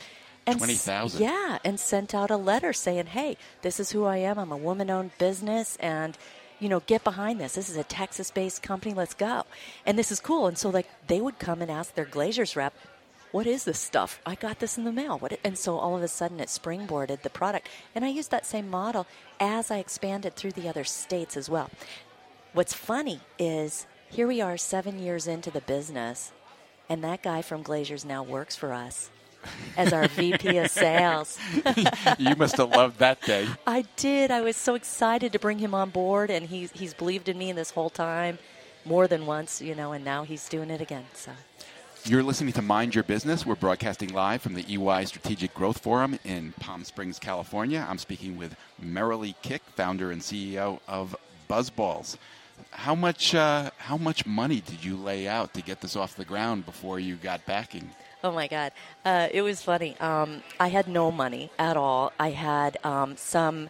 And 0.52 0.62
s- 0.62 0.86
20,000? 0.86 1.22
Yeah, 1.22 1.60
and 1.64 1.80
sent 1.80 2.14
out 2.14 2.32
a 2.32 2.38
letter 2.38 2.74
saying, 2.74 3.08
hey, 3.08 3.38
this 3.62 3.80
is 3.80 3.92
who 3.92 4.06
I 4.06 4.18
am. 4.18 4.38
I'm 4.38 4.52
a 4.52 4.58
woman 4.58 4.90
owned 4.90 5.12
business, 5.18 5.78
and 5.80 6.18
you 6.60 6.68
know, 6.70 6.82
get 6.82 7.04
behind 7.04 7.40
this. 7.40 7.56
This 7.56 7.70
is 7.70 7.78
a 7.78 7.84
Texas 7.84 8.32
based 8.32 8.62
company. 8.62 8.94
Let's 8.94 9.14
go. 9.14 9.46
And 9.86 9.98
this 9.98 10.12
is 10.12 10.20
cool. 10.20 10.48
And 10.48 10.58
so, 10.58 10.70
like, 10.70 10.88
they 11.08 11.22
would 11.22 11.40
come 11.40 11.62
and 11.62 11.72
ask 11.72 11.96
their 11.96 12.06
Glazers 12.06 12.56
rep, 12.56 12.74
what 13.32 13.46
is 13.46 13.64
this 13.64 13.80
stuff? 13.80 14.20
I 14.26 14.36
got 14.36 14.60
this 14.60 14.78
in 14.78 14.84
the 14.86 14.92
mail. 14.92 15.20
What? 15.20 15.40
And 15.44 15.58
so 15.58 15.78
all 15.78 15.96
of 15.96 16.02
a 16.04 16.08
sudden 16.08 16.40
it 16.40 16.50
springboarded 16.50 17.22
the 17.22 17.30
product. 17.30 17.70
And 17.94 18.04
I 18.04 18.10
used 18.10 18.32
that 18.32 18.46
same 18.46 18.70
model 18.70 19.06
as 19.40 19.70
I 19.70 19.78
expanded 19.78 20.36
through 20.36 20.54
the 20.54 20.68
other 20.68 20.84
states 20.84 21.38
as 21.38 21.50
well. 21.50 21.70
What's 22.54 22.74
funny 22.74 23.20
is 23.38 23.86
here 24.10 24.28
we 24.28 24.42
are 24.42 24.58
seven 24.58 24.98
years 24.98 25.28
into 25.28 25.52
the 25.52 25.62
business, 25.62 26.32
and 26.90 27.04
that 27.04 27.22
guy 27.22 27.44
from 27.44 27.64
Glazers 27.64 28.04
now 28.04 28.24
works 28.24 28.56
for 28.56 28.74
us 28.74 29.12
as 29.78 29.94
our 29.94 30.08
VP 30.08 30.58
of 30.58 30.70
sales. 30.70 31.38
you 32.18 32.36
must 32.36 32.58
have 32.58 32.70
loved 32.70 33.00
that 33.00 33.22
day. 33.22 33.48
I 33.66 33.86
did. 33.96 34.32
I 34.32 34.42
was 34.42 34.56
so 34.56 34.76
excited 34.76 35.32
to 35.34 35.40
bring 35.40 35.60
him 35.60 35.74
on 35.74 35.90
board, 35.90 36.30
and 36.30 36.48
he's 36.48 36.72
he's 36.72 36.94
believed 36.94 37.30
in 37.30 37.38
me 37.38 37.52
this 37.52 37.72
whole 37.72 37.90
time, 37.90 38.40
more 38.86 39.08
than 39.08 39.26
once, 39.26 39.62
you 39.62 39.76
know. 39.76 39.92
And 39.94 40.04
now 40.04 40.24
he's 40.24 40.48
doing 40.50 40.70
it 40.70 40.82
again. 40.82 41.06
So 41.14 41.32
You're 42.06 42.24
listening 42.24 42.54
to 42.54 42.62
Mind 42.62 42.96
Your 42.96 43.04
Business. 43.04 43.46
We're 43.46 43.56
broadcasting 43.56 44.14
live 44.14 44.42
from 44.42 44.54
the 44.56 44.66
EY 44.74 45.06
Strategic 45.06 45.54
Growth 45.54 45.80
Forum 45.80 46.18
in 46.24 46.54
Palm 46.60 46.84
Springs, 46.84 47.20
California. 47.20 47.86
I'm 47.90 47.98
speaking 47.98 48.38
with 48.38 48.56
Merrilee 48.84 49.36
Kick, 49.42 49.62
founder 49.76 50.12
and 50.12 50.22
CEO 50.22 50.80
of 50.88 51.16
BuzzBallz. 51.50 52.18
How 52.72 52.94
much 52.96 53.34
uh, 53.34 53.72
how 53.78 53.98
much 53.98 54.26
money 54.26 54.62
did 54.62 54.84
you 54.84 54.98
lay 54.98 55.28
out 55.28 55.54
to 55.54 55.62
get 55.62 55.80
this 55.82 55.96
off 55.96 56.16
the 56.16 56.26
ground 56.26 56.66
before 56.66 57.00
you 57.00 57.16
got 57.16 57.46
backing? 57.46 57.90
Oh 58.24 58.32
my 58.32 58.48
God. 58.48 58.72
Uh, 59.06 59.30
it 59.32 59.42
was 59.42 59.62
funny. 59.62 59.96
Um, 60.00 60.44
I 60.60 60.68
had 60.68 60.88
no 60.88 61.12
money 61.12 61.52
at 61.58 61.78
all. 61.78 62.12
I 62.20 62.32
had 62.32 62.78
um, 62.84 63.16
some 63.16 63.70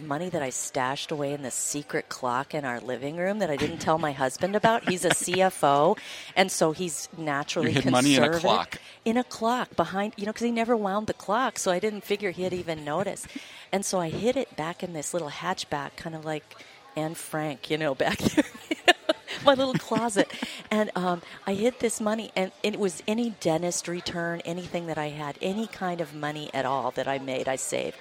money 0.00 0.28
that 0.28 0.42
I 0.42 0.50
stashed 0.50 1.10
away 1.10 1.32
in 1.32 1.42
the 1.42 1.50
secret 1.50 2.08
clock 2.08 2.54
in 2.54 2.64
our 2.64 2.80
living 2.80 3.16
room 3.16 3.38
that 3.40 3.50
I 3.50 3.56
didn't 3.56 3.78
tell 3.78 3.98
my 3.98 4.12
husband 4.12 4.54
about. 4.56 4.88
He's 4.88 5.04
a 5.04 5.10
CFO, 5.10 5.96
and 6.36 6.50
so 6.50 6.72
he's 6.72 7.08
naturally 7.16 7.72
You 7.72 7.80
hid 7.80 7.90
money 7.92 8.16
in 8.16 8.22
a 8.22 8.26
conservative. 8.26 8.42
clock. 8.42 8.78
In 9.04 9.16
a 9.16 9.24
clock 9.24 9.74
behind, 9.76 10.14
you 10.16 10.26
know, 10.26 10.32
because 10.32 10.44
he 10.44 10.50
never 10.52 10.76
wound 10.76 11.06
the 11.06 11.14
clock, 11.14 11.58
so 11.58 11.70
I 11.70 11.78
didn't 11.78 12.02
figure 12.02 12.30
he'd 12.32 12.52
even 12.52 12.84
notice. 12.84 13.26
And 13.72 13.84
so 13.84 14.00
I 14.00 14.08
hid 14.08 14.36
it 14.36 14.56
back 14.56 14.82
in 14.82 14.92
this 14.94 15.12
little 15.14 15.30
hatchback, 15.30 15.96
kind 15.96 16.14
of 16.16 16.24
like 16.24 16.44
Anne 16.96 17.14
Frank, 17.14 17.70
you 17.70 17.78
know, 17.78 17.94
back 17.94 18.18
there. 18.18 18.44
My 19.44 19.54
little 19.54 19.74
closet. 19.74 20.32
And 20.70 20.90
um, 20.94 21.22
I 21.46 21.54
hid 21.54 21.80
this 21.80 22.00
money, 22.00 22.30
and 22.34 22.52
it 22.62 22.78
was 22.78 23.02
any 23.06 23.30
dentist 23.40 23.88
return, 23.88 24.40
anything 24.44 24.86
that 24.86 24.98
I 24.98 25.08
had, 25.08 25.38
any 25.40 25.66
kind 25.66 26.00
of 26.00 26.14
money 26.14 26.50
at 26.52 26.64
all 26.64 26.90
that 26.92 27.08
I 27.08 27.18
made, 27.18 27.48
I 27.48 27.56
saved. 27.56 27.96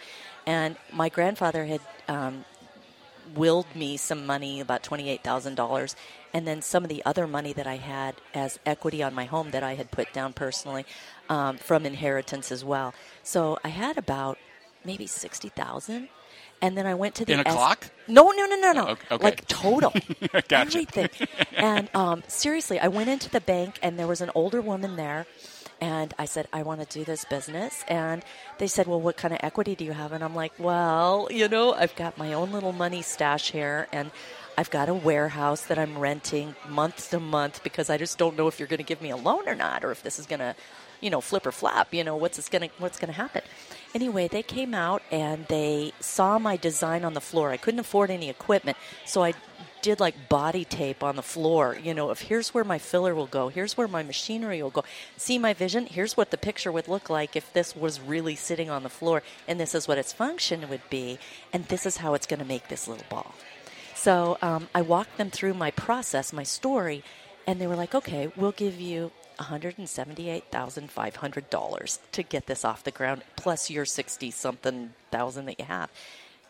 And 0.45 0.75
my 0.91 1.09
grandfather 1.09 1.65
had 1.65 1.81
um, 2.07 2.45
willed 3.35 3.73
me 3.75 3.97
some 3.97 4.25
money, 4.25 4.59
about 4.59 4.83
$28,000, 4.83 5.95
and 6.33 6.47
then 6.47 6.61
some 6.61 6.83
of 6.83 6.89
the 6.89 7.03
other 7.05 7.27
money 7.27 7.53
that 7.53 7.67
I 7.67 7.77
had 7.77 8.15
as 8.33 8.59
equity 8.65 9.01
on 9.03 9.13
my 9.13 9.25
home 9.25 9.51
that 9.51 9.63
I 9.63 9.75
had 9.75 9.91
put 9.91 10.11
down 10.13 10.33
personally 10.33 10.85
um, 11.29 11.57
from 11.57 11.85
inheritance 11.85 12.51
as 12.51 12.65
well. 12.65 12.93
So 13.23 13.57
I 13.63 13.69
had 13.69 13.97
about 13.97 14.37
maybe 14.83 15.07
60000 15.07 16.09
and 16.63 16.77
then 16.79 16.87
I 16.87 16.95
went 16.95 17.15
to 17.17 17.25
the 17.27 17.35
In 17.35 17.41
a 17.41 17.45
S- 17.45 17.53
clock? 17.53 17.91
No, 18.07 18.31
no, 18.31 18.47
no, 18.47 18.57
no, 18.57 18.73
no. 18.73 18.87
Oh, 18.89 19.15
okay. 19.15 19.25
Like 19.25 19.47
total, 19.49 19.93
Gotcha. 20.49 20.81
everything. 20.81 21.11
And 21.61 21.89
um, 21.95 22.23
seriously, 22.27 22.79
I 22.79 22.89
went 22.89 23.09
into 23.11 23.29
the 23.29 23.41
bank, 23.41 23.79
and 23.83 23.99
there 23.99 24.07
was 24.07 24.21
an 24.21 24.31
older 24.35 24.61
woman 24.61 24.97
there, 24.97 25.27
And 25.81 26.13
I 26.19 26.25
said, 26.25 26.47
I 26.53 26.63
want 26.63 26.81
to 26.81 26.87
do 26.99 27.05
this 27.05 27.25
business. 27.25 27.85
And 27.89 28.23
they 28.59 28.67
said, 28.67 28.87
Well, 28.87 29.01
what 29.01 29.17
kind 29.17 29.33
of 29.33 29.41
equity 29.43 29.75
do 29.75 29.85
you 29.85 29.93
have? 29.93 30.13
And 30.13 30.23
I'm 30.23 30.35
like, 30.35 30.53
Well, 30.59 31.29
you 31.31 31.49
know, 31.49 31.73
I've 31.73 31.95
got 31.95 32.17
my 32.17 32.33
own 32.33 32.51
little 32.53 32.73
money 32.73 33.03
stash 33.03 33.51
here. 33.51 33.87
And 33.93 34.11
I've 34.57 34.71
got 34.71 34.89
a 34.89 34.95
warehouse 34.95 35.63
that 35.67 35.79
I'm 35.79 35.99
renting 35.99 36.55
month 36.69 37.11
to 37.11 37.19
month 37.19 37.63
because 37.63 37.89
I 37.89 37.97
just 37.97 38.17
don't 38.19 38.37
know 38.37 38.47
if 38.47 38.59
you're 38.59 38.69
going 38.69 38.79
to 38.79 38.83
give 38.85 39.01
me 39.01 39.11
a 39.11 39.17
loan 39.17 39.49
or 39.49 39.55
not, 39.55 39.83
or 39.85 39.91
if 39.91 40.03
this 40.03 40.19
is 40.19 40.27
going 40.27 40.39
to, 40.41 40.55
you 41.01 41.09
know, 41.11 41.21
flip 41.21 41.45
or 41.45 41.53
flap. 41.53 41.93
You 41.93 42.03
know, 42.05 42.17
what's 42.17 42.37
this 42.37 42.49
going 42.49 42.69
to 42.69 42.75
what's 42.79 42.99
going 42.99 43.13
to 43.13 43.19
happen? 43.21 43.43
Anyway, 43.93 44.27
they 44.27 44.43
came 44.43 44.73
out 44.73 45.03
and 45.11 45.45
they 45.47 45.93
saw 45.99 46.39
my 46.39 46.57
design 46.57 47.05
on 47.05 47.13
the 47.13 47.21
floor. 47.21 47.51
I 47.51 47.57
couldn't 47.57 47.79
afford 47.79 48.09
any 48.09 48.29
equipment, 48.29 48.77
so 49.05 49.23
I 49.23 49.33
did 49.83 49.99
like 49.99 50.29
body 50.29 50.63
tape 50.63 51.03
on 51.03 51.17
the 51.17 51.21
floor, 51.21 51.77
you 51.83 51.93
know, 51.93 52.09
if 52.09 52.21
here's 52.21 52.53
where 52.53 52.63
my 52.63 52.79
filler 52.79 53.13
will 53.13 53.27
go, 53.27 53.49
here's 53.49 53.75
where 53.75 53.87
my 53.87 54.01
machinery 54.01 54.63
will 54.63 54.69
go. 54.69 54.83
See 55.17 55.37
my 55.37 55.53
vision? 55.53 55.85
Here's 55.85 56.15
what 56.15 56.31
the 56.31 56.37
picture 56.37 56.71
would 56.71 56.87
look 56.87 57.09
like 57.09 57.35
if 57.35 57.51
this 57.51 57.75
was 57.75 57.99
really 57.99 58.35
sitting 58.35 58.69
on 58.69 58.83
the 58.83 58.89
floor, 58.89 59.21
and 59.45 59.59
this 59.59 59.75
is 59.75 59.87
what 59.87 59.97
its 59.97 60.13
function 60.13 60.69
would 60.69 60.89
be, 60.89 61.19
and 61.51 61.65
this 61.65 61.85
is 61.85 61.97
how 61.97 62.13
it's 62.13 62.25
going 62.25 62.39
to 62.39 62.45
make 62.45 62.69
this 62.69 62.87
little 62.87 63.05
ball. 63.09 63.35
So 63.93 64.37
um, 64.41 64.69
I 64.73 64.81
walked 64.81 65.17
them 65.17 65.29
through 65.29 65.53
my 65.53 65.71
process, 65.71 66.31
my 66.31 66.43
story, 66.43 67.03
and 67.45 67.59
they 67.59 67.67
were 67.67 67.75
like, 67.75 67.93
okay, 67.93 68.31
we'll 68.37 68.53
give 68.53 68.79
you 68.79 69.11
$178,500 69.37 71.99
to 72.11 72.23
get 72.23 72.47
this 72.47 72.65
off 72.65 72.83
the 72.83 72.91
ground, 72.91 73.23
plus 73.35 73.69
your 73.69 73.85
60 73.85 74.31
something 74.31 74.93
thousand 75.11 75.45
that 75.45 75.59
you 75.59 75.65
have. 75.65 75.91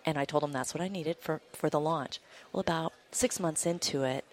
And 0.05 0.17
I 0.17 0.25
told 0.25 0.43
them 0.43 0.51
that's 0.51 0.73
what 0.73 0.81
I 0.81 0.87
needed 0.87 1.17
for, 1.21 1.41
for 1.53 1.69
the 1.69 1.79
launch. 1.79 2.19
Well, 2.51 2.61
about 2.61 2.93
six 3.11 3.39
months 3.39 3.65
into 3.65 4.03
it, 4.03 4.25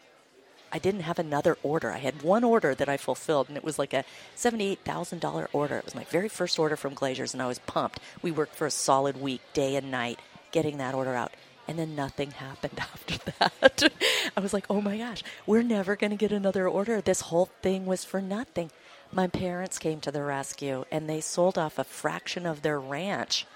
I 0.73 0.78
didn't 0.78 1.02
have 1.02 1.19
another 1.19 1.57
order. 1.62 1.90
I 1.90 1.99
had 1.99 2.23
one 2.23 2.45
order 2.45 2.75
that 2.75 2.88
I 2.88 2.97
fulfilled, 2.97 3.49
and 3.49 3.57
it 3.57 3.64
was 3.64 3.78
like 3.78 3.92
a 3.92 4.04
$78,000 4.37 5.49
order. 5.52 5.76
It 5.76 5.85
was 5.85 5.95
my 5.95 6.04
very 6.04 6.28
first 6.28 6.59
order 6.59 6.76
from 6.76 6.95
Glazers, 6.95 7.33
and 7.33 7.42
I 7.42 7.47
was 7.47 7.59
pumped. 7.61 8.00
We 8.23 8.30
worked 8.30 8.54
for 8.54 8.66
a 8.66 8.71
solid 8.71 9.21
week, 9.21 9.40
day 9.52 9.76
and 9.76 9.90
night, 9.90 10.21
getting 10.52 10.78
that 10.78 10.95
order 10.95 11.14
out. 11.14 11.33
And 11.71 11.79
then 11.79 11.95
nothing 11.95 12.31
happened 12.33 12.81
after 12.81 13.33
that. 13.39 13.93
I 14.37 14.41
was 14.41 14.53
like, 14.53 14.67
oh 14.69 14.81
my 14.81 14.99
gosh, 14.99 15.23
we're 15.47 15.62
never 15.62 15.95
going 15.95 16.11
to 16.11 16.17
get 16.17 16.33
another 16.33 16.69
order. 16.69 17.00
This 17.00 17.21
whole 17.21 17.49
thing 17.62 17.87
was 17.87 18.05
for 18.05 18.21
nothing. 18.21 18.73
My 19.12 19.29
parents 19.29 19.79
came 19.79 20.00
to 20.00 20.11
the 20.11 20.25
rescue, 20.25 20.85
and 20.91 21.09
they 21.09 21.21
sold 21.21 21.57
off 21.57 21.79
a 21.79 21.85
fraction 21.85 22.45
of 22.45 22.62
their 22.62 22.81
ranch 22.81 23.47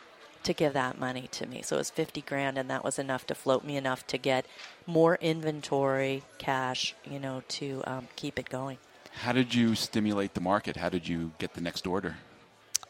to 0.44 0.52
give 0.52 0.75
that 0.75 0.97
money 0.97 1.28
to 1.33 1.47
me. 1.47 1.62
So 1.62 1.75
it 1.75 1.80
was 1.80 1.90
50 1.90 2.21
grand, 2.21 2.56
and 2.56 2.71
that 2.71 2.85
was 2.85 3.00
enough 3.00 3.26
to 3.26 3.35
float 3.35 3.64
me 3.64 3.76
enough 3.76 4.06
to 4.06 4.18
get 4.18 4.47
more 4.87 5.16
inventory, 5.21 6.23
cash, 6.38 6.94
you 7.04 7.18
know, 7.18 7.42
to 7.49 7.83
um, 7.85 8.09
keep 8.14 8.38
it 8.38 8.49
going. 8.49 8.78
How 9.23 9.33
did 9.33 9.54
you 9.54 9.75
stimulate 9.75 10.35
the 10.35 10.40
market? 10.40 10.76
How 10.76 10.88
did 10.88 11.09
you 11.09 11.33
get 11.38 11.54
the 11.54 11.61
next 11.61 11.85
order? 11.85 12.16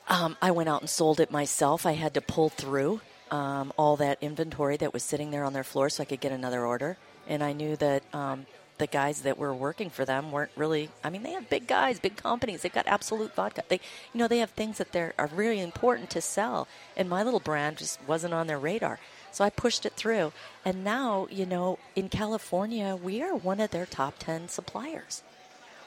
Um, 0.07 0.37
I 0.43 0.50
went 0.50 0.69
out 0.69 0.83
and 0.83 0.90
sold 0.90 1.19
it 1.19 1.31
myself. 1.31 1.87
I 1.87 1.93
had 1.93 2.12
to 2.12 2.21
pull 2.21 2.50
through 2.50 3.00
um, 3.31 3.73
all 3.76 3.97
that 3.97 4.19
inventory 4.21 4.76
that 4.76 4.93
was 4.93 5.02
sitting 5.02 5.31
there 5.31 5.45
on 5.45 5.52
their 5.52 5.64
floor 5.64 5.88
so 5.90 6.02
I 6.02 6.07
could 6.07 6.21
get 6.21 6.33
another 6.33 6.64
order. 6.64 6.97
And 7.26 7.43
I 7.43 7.52
knew 7.52 7.76
that 7.76 8.02
um, 8.14 8.47
the 8.78 8.87
guys 8.87 9.23
that 9.23 9.38
were 9.38 9.54
working 9.54 9.88
for 9.88 10.04
them 10.04 10.33
weren't 10.33 10.50
really. 10.57 10.90
I 11.02 11.11
mean, 11.11 11.23
they 11.23 11.33
have 11.33 11.49
big 11.49 11.66
guys, 11.66 12.00
big 12.00 12.16
companies. 12.16 12.62
They've 12.62 12.73
got 12.73 12.87
Absolut 12.87 13.35
Vodka. 13.35 13.62
They, 13.69 13.81
you 14.12 14.19
know, 14.19 14.28
they 14.28 14.38
have 14.38 14.50
things 14.50 14.78
that 14.78 14.93
they 14.93 15.12
are 15.16 15.31
really 15.33 15.61
important 15.61 16.11
to 16.11 16.21
sell. 16.21 16.66
And 16.97 17.09
my 17.09 17.23
little 17.23 17.40
brand 17.40 17.78
just 17.78 18.00
wasn't 18.07 18.35
on 18.35 18.47
their 18.47 18.59
radar. 18.59 18.99
So 19.31 19.45
I 19.45 19.50
pushed 19.50 19.87
it 19.87 19.95
through. 19.95 20.33
And 20.64 20.85
now, 20.85 21.26
you 21.31 21.47
know, 21.47 21.78
in 21.95 22.09
California, 22.09 22.97
we 22.97 23.23
are 23.23 23.35
one 23.35 23.61
of 23.61 23.71
their 23.71 23.87
top 23.87 24.14
10 24.19 24.49
suppliers, 24.49 25.23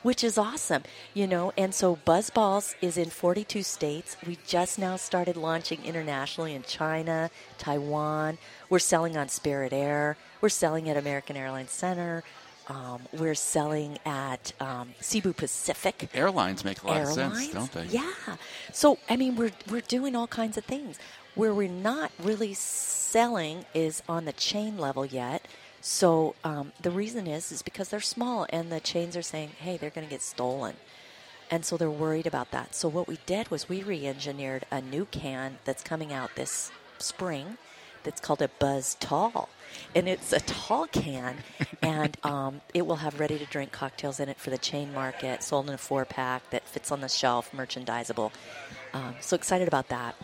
which 0.07 0.23
is 0.23 0.37
awesome, 0.37 0.83
you 1.13 1.27
know. 1.27 1.51
And 1.57 1.75
so 1.75 1.97
BuzzBallz 2.07 2.75
is 2.81 2.97
in 2.97 3.09
42 3.09 3.61
states. 3.61 4.15
We 4.25 4.37
just 4.47 4.79
now 4.79 4.95
started 4.95 5.35
launching 5.35 5.83
internationally 5.83 6.55
in 6.55 6.63
China, 6.63 7.29
Taiwan. 7.57 8.37
We're 8.69 8.79
selling 8.79 9.17
on 9.17 9.27
Spirit 9.27 9.73
Air. 9.73 10.15
We're 10.39 10.47
selling 10.47 10.89
at 10.89 10.95
American 10.95 11.35
Airlines 11.35 11.71
Center. 11.71 12.23
Um, 12.69 13.01
we're 13.11 13.35
selling 13.35 13.97
at 14.05 14.53
um, 14.61 14.93
Cebu 15.01 15.33
Pacific. 15.33 16.09
Airlines 16.13 16.63
make 16.63 16.81
a 16.83 16.87
lot 16.87 16.95
Airlines? 16.95 17.17
of 17.17 17.33
sense, 17.33 17.49
don't 17.49 17.71
they? 17.73 17.87
Yeah. 17.87 18.37
So 18.71 18.99
I 19.09 19.17
mean, 19.17 19.35
we're 19.35 19.51
we're 19.69 19.81
doing 19.81 20.15
all 20.15 20.27
kinds 20.27 20.57
of 20.57 20.63
things. 20.63 20.97
Where 21.35 21.53
we're 21.53 21.67
not 21.67 22.13
really 22.23 22.53
selling 22.53 23.65
is 23.73 24.01
on 24.07 24.23
the 24.23 24.33
chain 24.33 24.77
level 24.77 25.05
yet. 25.05 25.45
So 25.87 26.35
um, 26.43 26.73
the 26.81 26.91
reason 26.91 27.27
is 27.27 27.49
is 27.49 27.61
because 27.61 27.87
they're 27.87 28.01
small, 28.01 28.45
and 28.49 28.69
the 28.69 28.81
chains 28.81 29.15
are 29.15 29.21
saying, 29.21 29.51
"Hey, 29.57 29.77
they're 29.77 29.89
going 29.89 30.05
to 30.05 30.11
get 30.11 30.21
stolen." 30.21 30.75
And 31.49 31.63
so 31.63 31.77
they're 31.77 31.89
worried 31.89 32.27
about 32.27 32.51
that. 32.51 32.75
So 32.75 32.89
what 32.89 33.07
we 33.07 33.19
did 33.25 33.49
was 33.49 33.69
we 33.69 33.83
re-engineered 33.83 34.65
a 34.69 34.81
new 34.81 35.05
can 35.05 35.59
that's 35.63 35.81
coming 35.81 36.11
out 36.11 36.35
this 36.35 36.73
spring 36.97 37.57
that's 38.03 38.19
called 38.19 38.41
a 38.41 38.49
Buzz 38.49 38.97
Tall. 38.99 39.47
And 39.95 40.09
it's 40.09 40.33
a 40.33 40.41
tall 40.41 40.87
can, 40.87 41.37
and 41.81 42.17
um, 42.21 42.59
it 42.73 42.85
will 42.85 42.97
have 42.97 43.17
ready 43.17 43.39
to 43.39 43.45
drink 43.45 43.71
cocktails 43.71 44.19
in 44.19 44.27
it 44.27 44.37
for 44.37 44.49
the 44.49 44.57
chain 44.57 44.93
market, 44.93 45.41
sold 45.41 45.69
in 45.69 45.73
a 45.73 45.77
four 45.77 46.03
pack 46.03 46.49
that 46.49 46.67
fits 46.67 46.91
on 46.91 46.99
the 46.99 47.07
shelf, 47.07 47.53
merchandisable. 47.53 48.33
Um, 48.93 49.15
so 49.21 49.37
excited 49.37 49.69
about 49.69 49.87
that. 49.87 50.15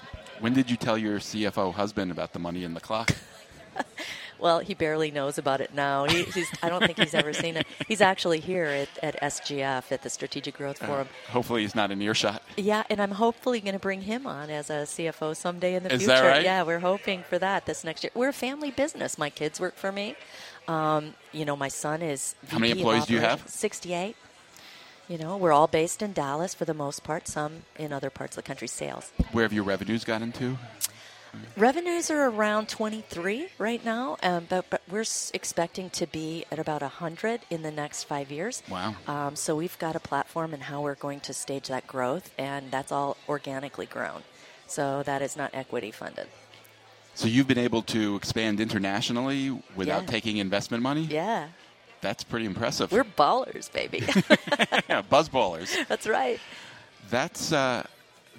When 0.41 0.53
did 0.53 0.69
you 0.69 0.75
tell 0.75 0.97
your 0.97 1.19
CFO 1.19 1.73
husband 1.73 2.11
about 2.11 2.33
the 2.33 2.39
money 2.39 2.65
in 2.65 2.73
the 2.73 2.81
clock? 2.81 3.15
Well, 4.43 4.59
he 4.59 4.73
barely 4.73 5.09
knows 5.09 5.37
about 5.37 5.61
it 5.61 5.73
now. 5.73 6.03
He, 6.03 6.23
he's, 6.23 6.49
I 6.61 6.67
don't 6.67 6.83
think 6.85 6.99
he's 6.99 7.13
ever 7.13 7.31
seen 7.31 7.55
it. 7.55 7.65
He's 7.87 8.01
actually 8.01 8.41
here 8.41 8.65
at, 8.65 8.89
at 9.01 9.21
SGF 9.21 9.89
at 9.89 10.01
the 10.03 10.09
Strategic 10.09 10.57
Growth 10.57 10.83
Uh, 10.83 10.87
Forum. 10.87 11.07
hopefully, 11.29 11.61
he's 11.61 11.75
not 11.75 11.91
in 11.91 12.01
earshot. 12.01 12.43
Yeah, 12.57 12.83
and 12.89 13.01
I'm 13.01 13.11
hopefully 13.11 13.61
going 13.61 13.71
to 13.71 13.79
bring 13.79 14.01
him 14.01 14.27
on 14.27 14.49
as 14.49 14.69
a 14.69 14.83
CFO 14.83 15.33
someday 15.33 15.75
in 15.75 15.83
the 15.83 15.93
Is 15.93 16.01
future. 16.01 16.15
that 16.15 16.27
right? 16.27 16.43
Yeah, 16.43 16.63
we're 16.63 16.79
hoping 16.79 17.23
for 17.23 17.39
that 17.39 17.65
this 17.65 17.85
next 17.85 18.03
year. 18.03 18.11
We're 18.13 18.29
a 18.29 18.33
family 18.33 18.69
business. 18.69 19.17
My 19.17 19.29
kids 19.29 19.61
work 19.61 19.75
for 19.77 19.93
me. 19.93 20.17
Um, 20.67 21.13
you 21.31 21.45
know, 21.45 21.55
my 21.55 21.69
son 21.69 22.01
is. 22.01 22.35
How 22.49 22.59
many 22.59 22.73
employees 22.73 23.05
do 23.05 23.13
you 23.13 23.21
have? 23.21 23.47
Sixty-eight. 23.47 24.17
You 25.07 25.17
know, 25.17 25.37
we're 25.37 25.51
all 25.53 25.67
based 25.67 26.01
in 26.01 26.11
Dallas 26.13 26.53
for 26.53 26.65
the 26.65 26.73
most 26.73 27.03
part. 27.03 27.29
Some 27.29 27.63
in 27.77 27.93
other 27.93 28.09
parts 28.09 28.35
of 28.37 28.43
the 28.43 28.47
country. 28.47 28.67
Sales 28.67 29.11
Where 29.31 29.43
have 29.43 29.53
your 29.53 29.63
revenues 29.63 30.03
gotten 30.03 30.31
to? 30.33 30.57
Revenues 31.57 32.09
are 32.11 32.29
around 32.29 32.69
23 32.69 33.47
right 33.57 33.83
now, 33.83 34.17
um, 34.23 34.45
but 34.49 34.69
but 34.69 34.81
we're 34.89 35.05
expecting 35.33 35.89
to 35.91 36.07
be 36.07 36.45
at 36.51 36.59
about 36.59 36.81
100 36.81 37.41
in 37.49 37.61
the 37.63 37.71
next 37.71 38.03
five 38.05 38.31
years. 38.31 38.61
Wow. 38.69 38.95
Um, 39.07 39.35
so 39.35 39.55
we've 39.55 39.77
got 39.79 39.95
a 39.95 39.99
platform 39.99 40.53
and 40.53 40.63
how 40.63 40.81
we're 40.81 40.95
going 40.95 41.19
to 41.21 41.33
stage 41.33 41.67
that 41.67 41.87
growth, 41.87 42.31
and 42.37 42.71
that's 42.71 42.91
all 42.91 43.17
organically 43.27 43.85
grown. 43.85 44.23
So 44.67 45.03
that 45.03 45.21
is 45.21 45.35
not 45.35 45.51
equity 45.53 45.91
funded. 45.91 46.27
So 47.15 47.27
you've 47.27 47.47
been 47.47 47.59
able 47.59 47.83
to 47.83 48.15
expand 48.15 48.59
internationally 48.59 49.51
without 49.75 50.03
Yeah. 50.03 50.07
taking 50.09 50.37
investment 50.37 50.81
money? 50.81 51.01
Yeah, 51.03 51.49
That's 52.01 52.23
pretty 52.23 52.45
impressive. 52.47 52.91
we're 52.91 53.03
ballers, 53.03 53.71
baby. 53.71 53.99
yeah, 54.89 55.03
buzzballers. 55.03 55.75
that's 55.87 56.07
right. 56.07 56.39
That's 57.11 57.51
uh, 57.53 57.85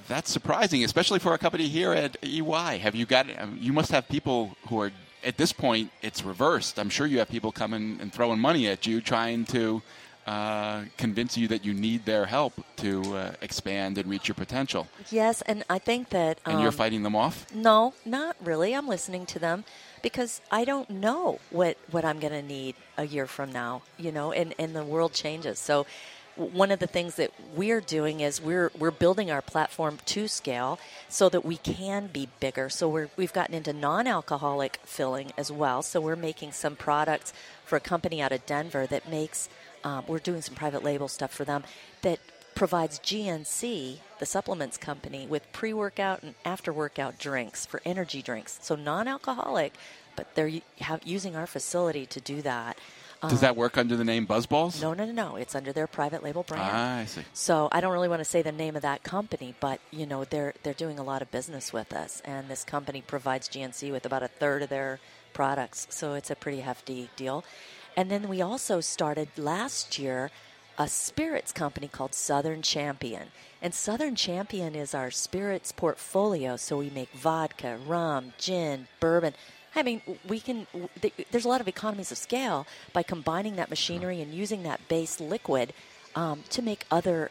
that's 0.08 0.30
surprising, 0.30 0.84
especially 0.84 1.18
for 1.18 1.34
a 1.34 1.38
company 1.38 1.68
here 1.68 1.92
at 1.92 2.16
EY. 2.23 2.78
Have 2.78 2.94
you 2.94 3.06
got? 3.06 3.26
um, 3.38 3.58
You 3.61 3.73
must 3.73 3.90
have 3.90 4.08
people 4.08 4.56
who 4.68 4.80
are 4.80 4.92
at 5.25 5.37
this 5.37 5.52
point. 5.52 5.90
It's 6.02 6.23
reversed. 6.25 6.78
I'm 6.78 6.90
sure 6.90 7.06
you 7.06 7.18
have 7.18 7.28
people 7.28 7.52
coming 7.52 7.99
and 8.00 8.12
throwing 8.12 8.38
money 8.38 8.68
at 8.68 8.87
you, 8.87 9.00
trying 9.00 9.44
to 9.46 9.82
uh, 10.26 10.84
convince 10.96 11.37
you 11.37 11.49
that 11.49 11.64
you 11.64 11.75
need 11.75 12.04
their 12.06 12.26
help 12.26 12.54
to 12.76 13.02
uh, 13.16 13.32
expand 13.42 13.99
and 13.99 14.08
reach 14.08 14.28
your 14.28 14.34
potential. 14.34 14.87
Yes, 15.11 15.42
and 15.42 15.64
I 15.68 15.78
think 15.78 16.11
that. 16.11 16.38
And 16.46 16.61
you're 16.61 16.68
um, 16.68 16.75
fighting 16.75 17.02
them 17.02 17.14
off. 17.16 17.46
No, 17.54 17.94
not 18.04 18.37
really. 18.42 18.75
I'm 18.75 18.88
listening 18.88 19.26
to 19.26 19.38
them 19.38 19.64
because 20.02 20.40
I 20.50 20.64
don't 20.64 20.88
know 20.90 21.40
what, 21.50 21.76
what 21.90 22.04
I'm 22.04 22.20
going 22.20 22.32
to 22.32 22.42
need 22.42 22.75
a 22.96 23.06
year 23.06 23.26
from 23.26 23.52
now, 23.52 23.82
you 23.99 24.12
know, 24.12 24.32
and, 24.32 24.54
and 24.58 24.75
the 24.75 24.84
world 24.84 25.12
changes. 25.12 25.58
So 25.58 25.87
one 26.37 26.71
of 26.71 26.79
the 26.79 26.87
things 26.87 27.14
that 27.17 27.33
we're 27.55 27.81
doing 27.81 28.21
is 28.21 28.41
we're 28.41 28.71
we're 28.79 28.91
building 28.91 29.31
our 29.31 29.43
platform 29.43 29.99
to 30.07 30.26
scale 30.29 30.79
so 31.09 31.29
that 31.29 31.45
we 31.45 31.57
can 31.57 32.09
be 32.09 32.29
bigger. 32.41 32.69
So 32.69 32.88
we're 32.88 33.09
we've 33.17 33.33
gotten 33.33 33.55
into 33.55 33.73
non-alcoholic 33.73 34.81
filling 34.85 35.33
as 35.37 35.53
well. 35.53 35.83
So 35.83 36.00
we're 36.00 36.17
making 36.17 36.53
some 36.53 36.76
products 36.76 37.33
for 37.64 37.76
a 37.76 37.81
company 37.81 38.21
out 38.21 38.33
of 38.33 38.45
Denver 38.47 38.87
that 38.87 39.09
makes 39.09 39.49
um, 39.85 40.05
we're 40.09 40.19
doing 40.19 40.43
some 40.43 40.55
private 40.55 40.83
label 40.83 41.09
stuff 41.09 41.33
for 41.33 41.45
them 41.45 41.62
that 42.03 42.19
provides 42.55 42.99
GNC, 43.00 43.99
the 44.19 44.26
supplements 44.26 44.76
company, 44.76 45.26
with 45.26 45.50
pre 45.53 45.73
workout 45.73 46.23
and 46.23 46.35
after 46.45 46.73
workout 46.73 47.19
drinks 47.19 47.67
for 47.67 47.81
energy 47.85 48.23
drinks. 48.23 48.59
So 48.62 48.75
non 48.75 49.09
alcoholic, 49.09 49.75
but 50.17 50.35
they're 50.35 50.50
using 51.05 51.37
our 51.37 51.47
facility 51.47 52.07
to 52.07 52.21
do 52.21 52.43
that. 52.43 52.79
Does 53.28 53.40
that 53.40 53.57
work 53.57 53.76
under 53.78 53.97
the 53.97 54.04
name 54.04 54.26
BuzzBallz? 54.26 54.81
No, 54.81 54.95
no, 54.95 55.04
no, 55.04 55.12
no. 55.12 55.37
It's 55.37 55.54
under 55.54 55.73
their 55.73 55.87
private 55.87 56.23
label 56.23 56.43
brand. 56.43 56.62
Ah, 56.64 56.99
I 56.99 57.04
see. 57.04 57.23
So 57.33 57.69
I 57.73 57.81
don't 57.81 57.93
really 57.93 58.09
want 58.09 58.21
to 58.21 58.25
say 58.25 58.43
the 58.43 58.52
name 58.52 58.76
of 58.76 58.83
that 58.83 59.02
company, 59.02 59.54
but 59.61 59.81
you 59.90 60.07
know 60.07 60.25
they're 60.25 60.54
they're 60.62 60.75
doing 60.75 60.99
a 60.99 61.04
lot 61.04 61.23
of 61.23 61.31
business 61.31 61.73
with 61.73 61.93
us, 61.93 62.23
and 62.25 62.49
this 62.49 62.64
company 62.64 63.02
provides 63.07 63.49
GNC 63.49 63.90
with 63.93 64.07
about 64.07 64.23
a 64.23 64.28
third 64.28 64.62
of 64.62 64.69
their 64.69 65.00
products. 65.33 65.87
So 65.90 66.14
it's 66.14 66.31
a 66.31 66.37
pretty 66.37 66.61
hefty 66.61 67.11
deal. 67.16 67.45
And 67.97 68.11
then 68.11 68.28
we 68.28 68.40
also 68.43 68.81
started 68.81 69.28
last 69.37 69.99
year 69.99 70.31
a 70.76 70.88
spirits 70.88 71.52
company 71.52 71.88
called 71.88 72.14
Southern 72.14 72.62
Champion. 72.62 73.28
And 73.62 73.75
Southern 73.75 74.16
Champion 74.16 74.75
is 74.75 74.95
our 74.95 75.11
spirits 75.11 75.73
portfolio. 75.73 76.57
So 76.57 76.78
we 76.78 76.90
make 76.90 77.11
vodka, 77.12 77.78
rum, 77.87 78.33
gin, 78.38 78.88
bourbon. 79.00 79.35
I 79.76 79.83
mean, 79.83 80.02
we 80.26 80.40
can. 80.40 80.66
There's 81.31 81.45
a 81.45 81.49
lot 81.49 81.61
of 81.61 81.69
economies 81.69 82.12
of 82.12 82.19
scale 82.19 82.66
by 82.93 83.02
combining 83.02 83.57
that 83.57 83.71
machinery 83.71 84.21
and 84.21 84.33
using 84.33 84.62
that 84.62 84.88
base 84.88 85.21
liquid 85.21 85.73
um, 86.14 86.45
to 86.50 86.62
make 86.62 86.87
other 86.90 87.31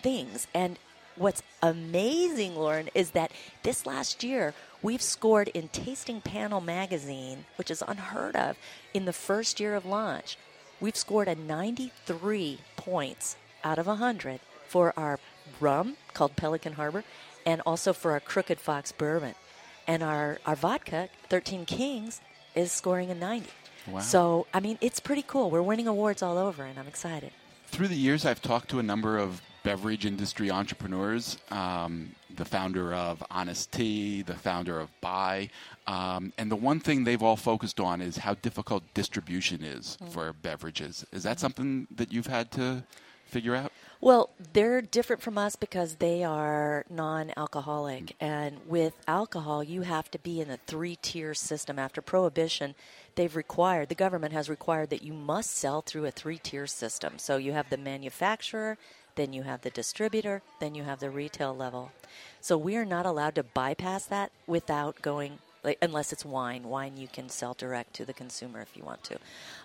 things. 0.00 0.46
And 0.54 0.78
what's 1.16 1.42
amazing, 1.62 2.56
Lauren, 2.56 2.88
is 2.94 3.10
that 3.10 3.32
this 3.62 3.86
last 3.86 4.22
year 4.22 4.54
we've 4.80 5.02
scored 5.02 5.48
in 5.48 5.68
Tasting 5.68 6.20
Panel 6.20 6.60
magazine, 6.60 7.46
which 7.56 7.70
is 7.70 7.82
unheard 7.86 8.36
of, 8.36 8.56
in 8.94 9.04
the 9.04 9.12
first 9.12 9.60
year 9.60 9.74
of 9.74 9.84
launch. 9.84 10.36
We've 10.80 10.96
scored 10.96 11.28
a 11.28 11.34
93 11.34 12.58
points 12.76 13.36
out 13.62 13.78
of 13.78 13.86
100 13.86 14.40
for 14.66 14.92
our 14.96 15.20
rum 15.60 15.96
called 16.14 16.34
Pelican 16.36 16.74
Harbor 16.74 17.04
and 17.46 17.60
also 17.66 17.92
for 17.92 18.12
our 18.12 18.20
Crooked 18.20 18.58
Fox 18.58 18.92
bourbon. 18.92 19.34
And 19.86 20.02
our, 20.02 20.38
our 20.46 20.56
vodka, 20.56 21.08
13 21.28 21.64
Kings, 21.64 22.20
is 22.54 22.72
scoring 22.72 23.10
a 23.10 23.14
90. 23.14 23.48
Wow. 23.88 24.00
So, 24.00 24.46
I 24.54 24.60
mean, 24.60 24.78
it's 24.80 25.00
pretty 25.00 25.24
cool. 25.26 25.50
We're 25.50 25.62
winning 25.62 25.88
awards 25.88 26.22
all 26.22 26.38
over, 26.38 26.64
and 26.64 26.78
I'm 26.78 26.86
excited. 26.86 27.32
Through 27.66 27.88
the 27.88 27.96
years, 27.96 28.24
I've 28.24 28.42
talked 28.42 28.68
to 28.70 28.78
a 28.78 28.82
number 28.82 29.18
of 29.18 29.42
beverage 29.62 30.06
industry 30.06 30.50
entrepreneurs, 30.50 31.38
um, 31.50 32.14
the 32.36 32.44
founder 32.44 32.92
of 32.94 33.22
Honest 33.30 33.72
Tea, 33.72 34.22
the 34.22 34.34
founder 34.34 34.80
of 34.80 34.88
Bai. 35.00 35.50
Um, 35.86 36.32
and 36.38 36.50
the 36.50 36.56
one 36.56 36.80
thing 36.80 37.04
they've 37.04 37.22
all 37.22 37.36
focused 37.36 37.80
on 37.80 38.00
is 38.00 38.18
how 38.18 38.34
difficult 38.34 38.82
distribution 38.94 39.62
is 39.62 39.98
mm. 40.02 40.12
for 40.12 40.32
beverages. 40.32 41.04
Is 41.12 41.22
that 41.22 41.40
something 41.40 41.86
that 41.94 42.12
you've 42.12 42.26
had 42.26 42.50
to 42.52 42.84
figure 43.26 43.54
out? 43.54 43.72
Well, 44.02 44.30
they're 44.52 44.82
different 44.82 45.22
from 45.22 45.38
us 45.38 45.54
because 45.54 45.94
they 45.94 46.24
are 46.24 46.84
non 46.90 47.32
alcoholic. 47.36 48.06
Mm. 48.06 48.14
And 48.18 48.56
with 48.66 48.94
alcohol, 49.06 49.62
you 49.62 49.82
have 49.82 50.10
to 50.10 50.18
be 50.18 50.40
in 50.40 50.50
a 50.50 50.58
three 50.66 50.96
tier 50.96 51.34
system. 51.34 51.78
After 51.78 52.02
Prohibition, 52.02 52.74
they've 53.14 53.34
required, 53.34 53.88
the 53.88 53.94
government 53.94 54.32
has 54.32 54.50
required 54.50 54.90
that 54.90 55.04
you 55.04 55.12
must 55.12 55.52
sell 55.52 55.82
through 55.82 56.06
a 56.06 56.10
three 56.10 56.38
tier 56.38 56.66
system. 56.66 57.14
So 57.18 57.36
you 57.36 57.52
have 57.52 57.70
the 57.70 57.76
manufacturer, 57.76 58.76
then 59.14 59.32
you 59.32 59.44
have 59.44 59.60
the 59.60 59.70
distributor, 59.70 60.42
then 60.58 60.74
you 60.74 60.82
have 60.82 60.98
the 60.98 61.08
retail 61.08 61.54
level. 61.54 61.92
So 62.40 62.58
we 62.58 62.74
are 62.74 62.84
not 62.84 63.06
allowed 63.06 63.36
to 63.36 63.44
bypass 63.44 64.06
that 64.06 64.32
without 64.48 65.00
going 65.00 65.38
like, 65.64 65.78
unless 65.80 66.12
it's 66.12 66.24
wine. 66.24 66.64
Wine 66.64 66.96
you 66.96 67.08
can 67.08 67.28
sell 67.28 67.54
direct 67.54 67.94
to 67.94 68.04
the 68.04 68.12
consumer 68.12 68.60
if 68.60 68.76
you 68.76 68.84
want 68.84 69.04
to. 69.04 69.18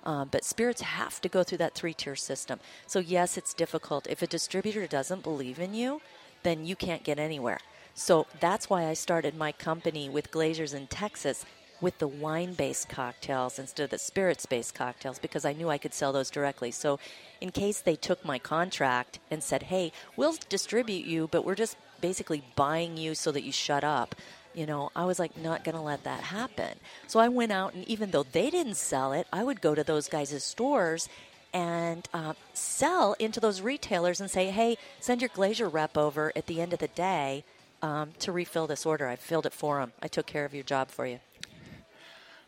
Um, 0.03 0.29
but 0.31 0.45
spirits 0.45 0.81
have 0.81 1.19
to 1.21 1.29
go 1.29 1.43
through 1.43 1.57
that 1.59 1.73
three 1.73 1.93
tier 1.93 2.15
system. 2.15 2.59
So, 2.85 2.99
yes, 2.99 3.37
it's 3.37 3.53
difficult. 3.53 4.07
If 4.07 4.21
a 4.21 4.27
distributor 4.27 4.87
doesn't 4.87 5.23
believe 5.23 5.59
in 5.59 5.73
you, 5.73 6.01
then 6.43 6.65
you 6.65 6.75
can't 6.75 7.03
get 7.03 7.19
anywhere. 7.19 7.59
So, 7.95 8.27
that's 8.39 8.69
why 8.69 8.85
I 8.85 8.93
started 8.93 9.35
my 9.35 9.51
company 9.51 10.07
with 10.07 10.31
Glazers 10.31 10.75
in 10.75 10.87
Texas 10.87 11.45
with 11.79 11.99
the 11.99 12.07
wine 12.07 12.53
based 12.53 12.89
cocktails 12.89 13.59
instead 13.59 13.83
of 13.83 13.89
the 13.91 13.99
spirits 13.99 14.45
based 14.45 14.73
cocktails 14.73 15.19
because 15.19 15.45
I 15.45 15.53
knew 15.53 15.69
I 15.69 15.77
could 15.77 15.93
sell 15.93 16.11
those 16.11 16.29
directly. 16.29 16.71
So, 16.71 16.99
in 17.41 17.51
case 17.51 17.79
they 17.79 17.95
took 17.95 18.23
my 18.23 18.37
contract 18.39 19.19
and 19.31 19.41
said, 19.43 19.63
hey, 19.63 19.91
we'll 20.15 20.35
distribute 20.49 21.05
you, 21.05 21.27
but 21.31 21.43
we're 21.43 21.55
just 21.55 21.77
basically 22.01 22.43
buying 22.55 22.97
you 22.97 23.15
so 23.15 23.31
that 23.31 23.43
you 23.43 23.51
shut 23.51 23.83
up, 23.83 24.15
you 24.57 24.65
know, 24.65 24.89
I 24.95 25.05
was 25.05 25.19
like, 25.19 25.37
not 25.37 25.63
going 25.63 25.75
to 25.75 25.81
let 25.81 26.03
that 26.05 26.21
happen. 26.21 26.79
So 27.05 27.19
I 27.19 27.29
went 27.29 27.51
out, 27.51 27.75
and 27.75 27.87
even 27.87 28.09
though 28.09 28.23
they 28.23 28.49
didn't 28.49 28.75
sell 28.75 29.13
it, 29.13 29.27
I 29.31 29.43
would 29.43 29.61
go 29.61 29.75
to 29.75 29.83
those 29.83 30.09
guys' 30.09 30.43
stores 30.43 31.07
and 31.53 32.09
uh, 32.11 32.33
sell 32.53 33.15
into 33.19 33.39
those 33.39 33.61
retailers 33.61 34.19
and 34.19 34.31
say, 34.31 34.49
hey, 34.49 34.77
send 34.99 35.21
your 35.21 35.29
Glazer 35.29 35.71
rep 35.71 35.95
over 35.95 36.33
at 36.35 36.47
the 36.47 36.59
end 36.59 36.73
of 36.73 36.79
the 36.79 36.87
day 36.87 37.43
um, 37.83 38.13
to 38.17 38.31
refill 38.31 38.65
this 38.65 38.83
order. 38.83 39.07
I 39.07 39.15
filled 39.15 39.45
it 39.45 39.53
for 39.53 39.79
them. 39.79 39.93
I 40.01 40.07
took 40.07 40.25
care 40.25 40.43
of 40.43 40.55
your 40.55 40.63
job 40.63 40.89
for 40.89 41.05
you. 41.05 41.19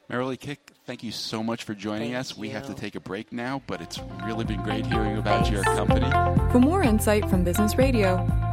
Merrilee 0.09 0.39
Kick, 0.39 0.71
thank 0.87 1.03
you 1.03 1.11
so 1.11 1.43
much 1.43 1.63
for 1.63 1.75
joining 1.75 2.13
thank 2.13 2.21
us. 2.21 2.35
You. 2.35 2.41
We 2.41 2.49
have 2.49 2.65
to 2.65 2.73
take 2.73 2.95
a 2.95 2.99
break 2.99 3.31
now, 3.31 3.61
but 3.67 3.79
it's 3.79 3.99
really 4.25 4.43
been 4.43 4.63
great 4.63 4.87
hearing 4.87 5.19
about 5.19 5.45
Thanks. 5.45 5.51
your 5.51 5.63
company. 5.63 6.09
For 6.51 6.59
more 6.59 6.81
insight 6.81 7.29
from 7.29 7.43
Business 7.43 7.75
Radio, 7.75 8.17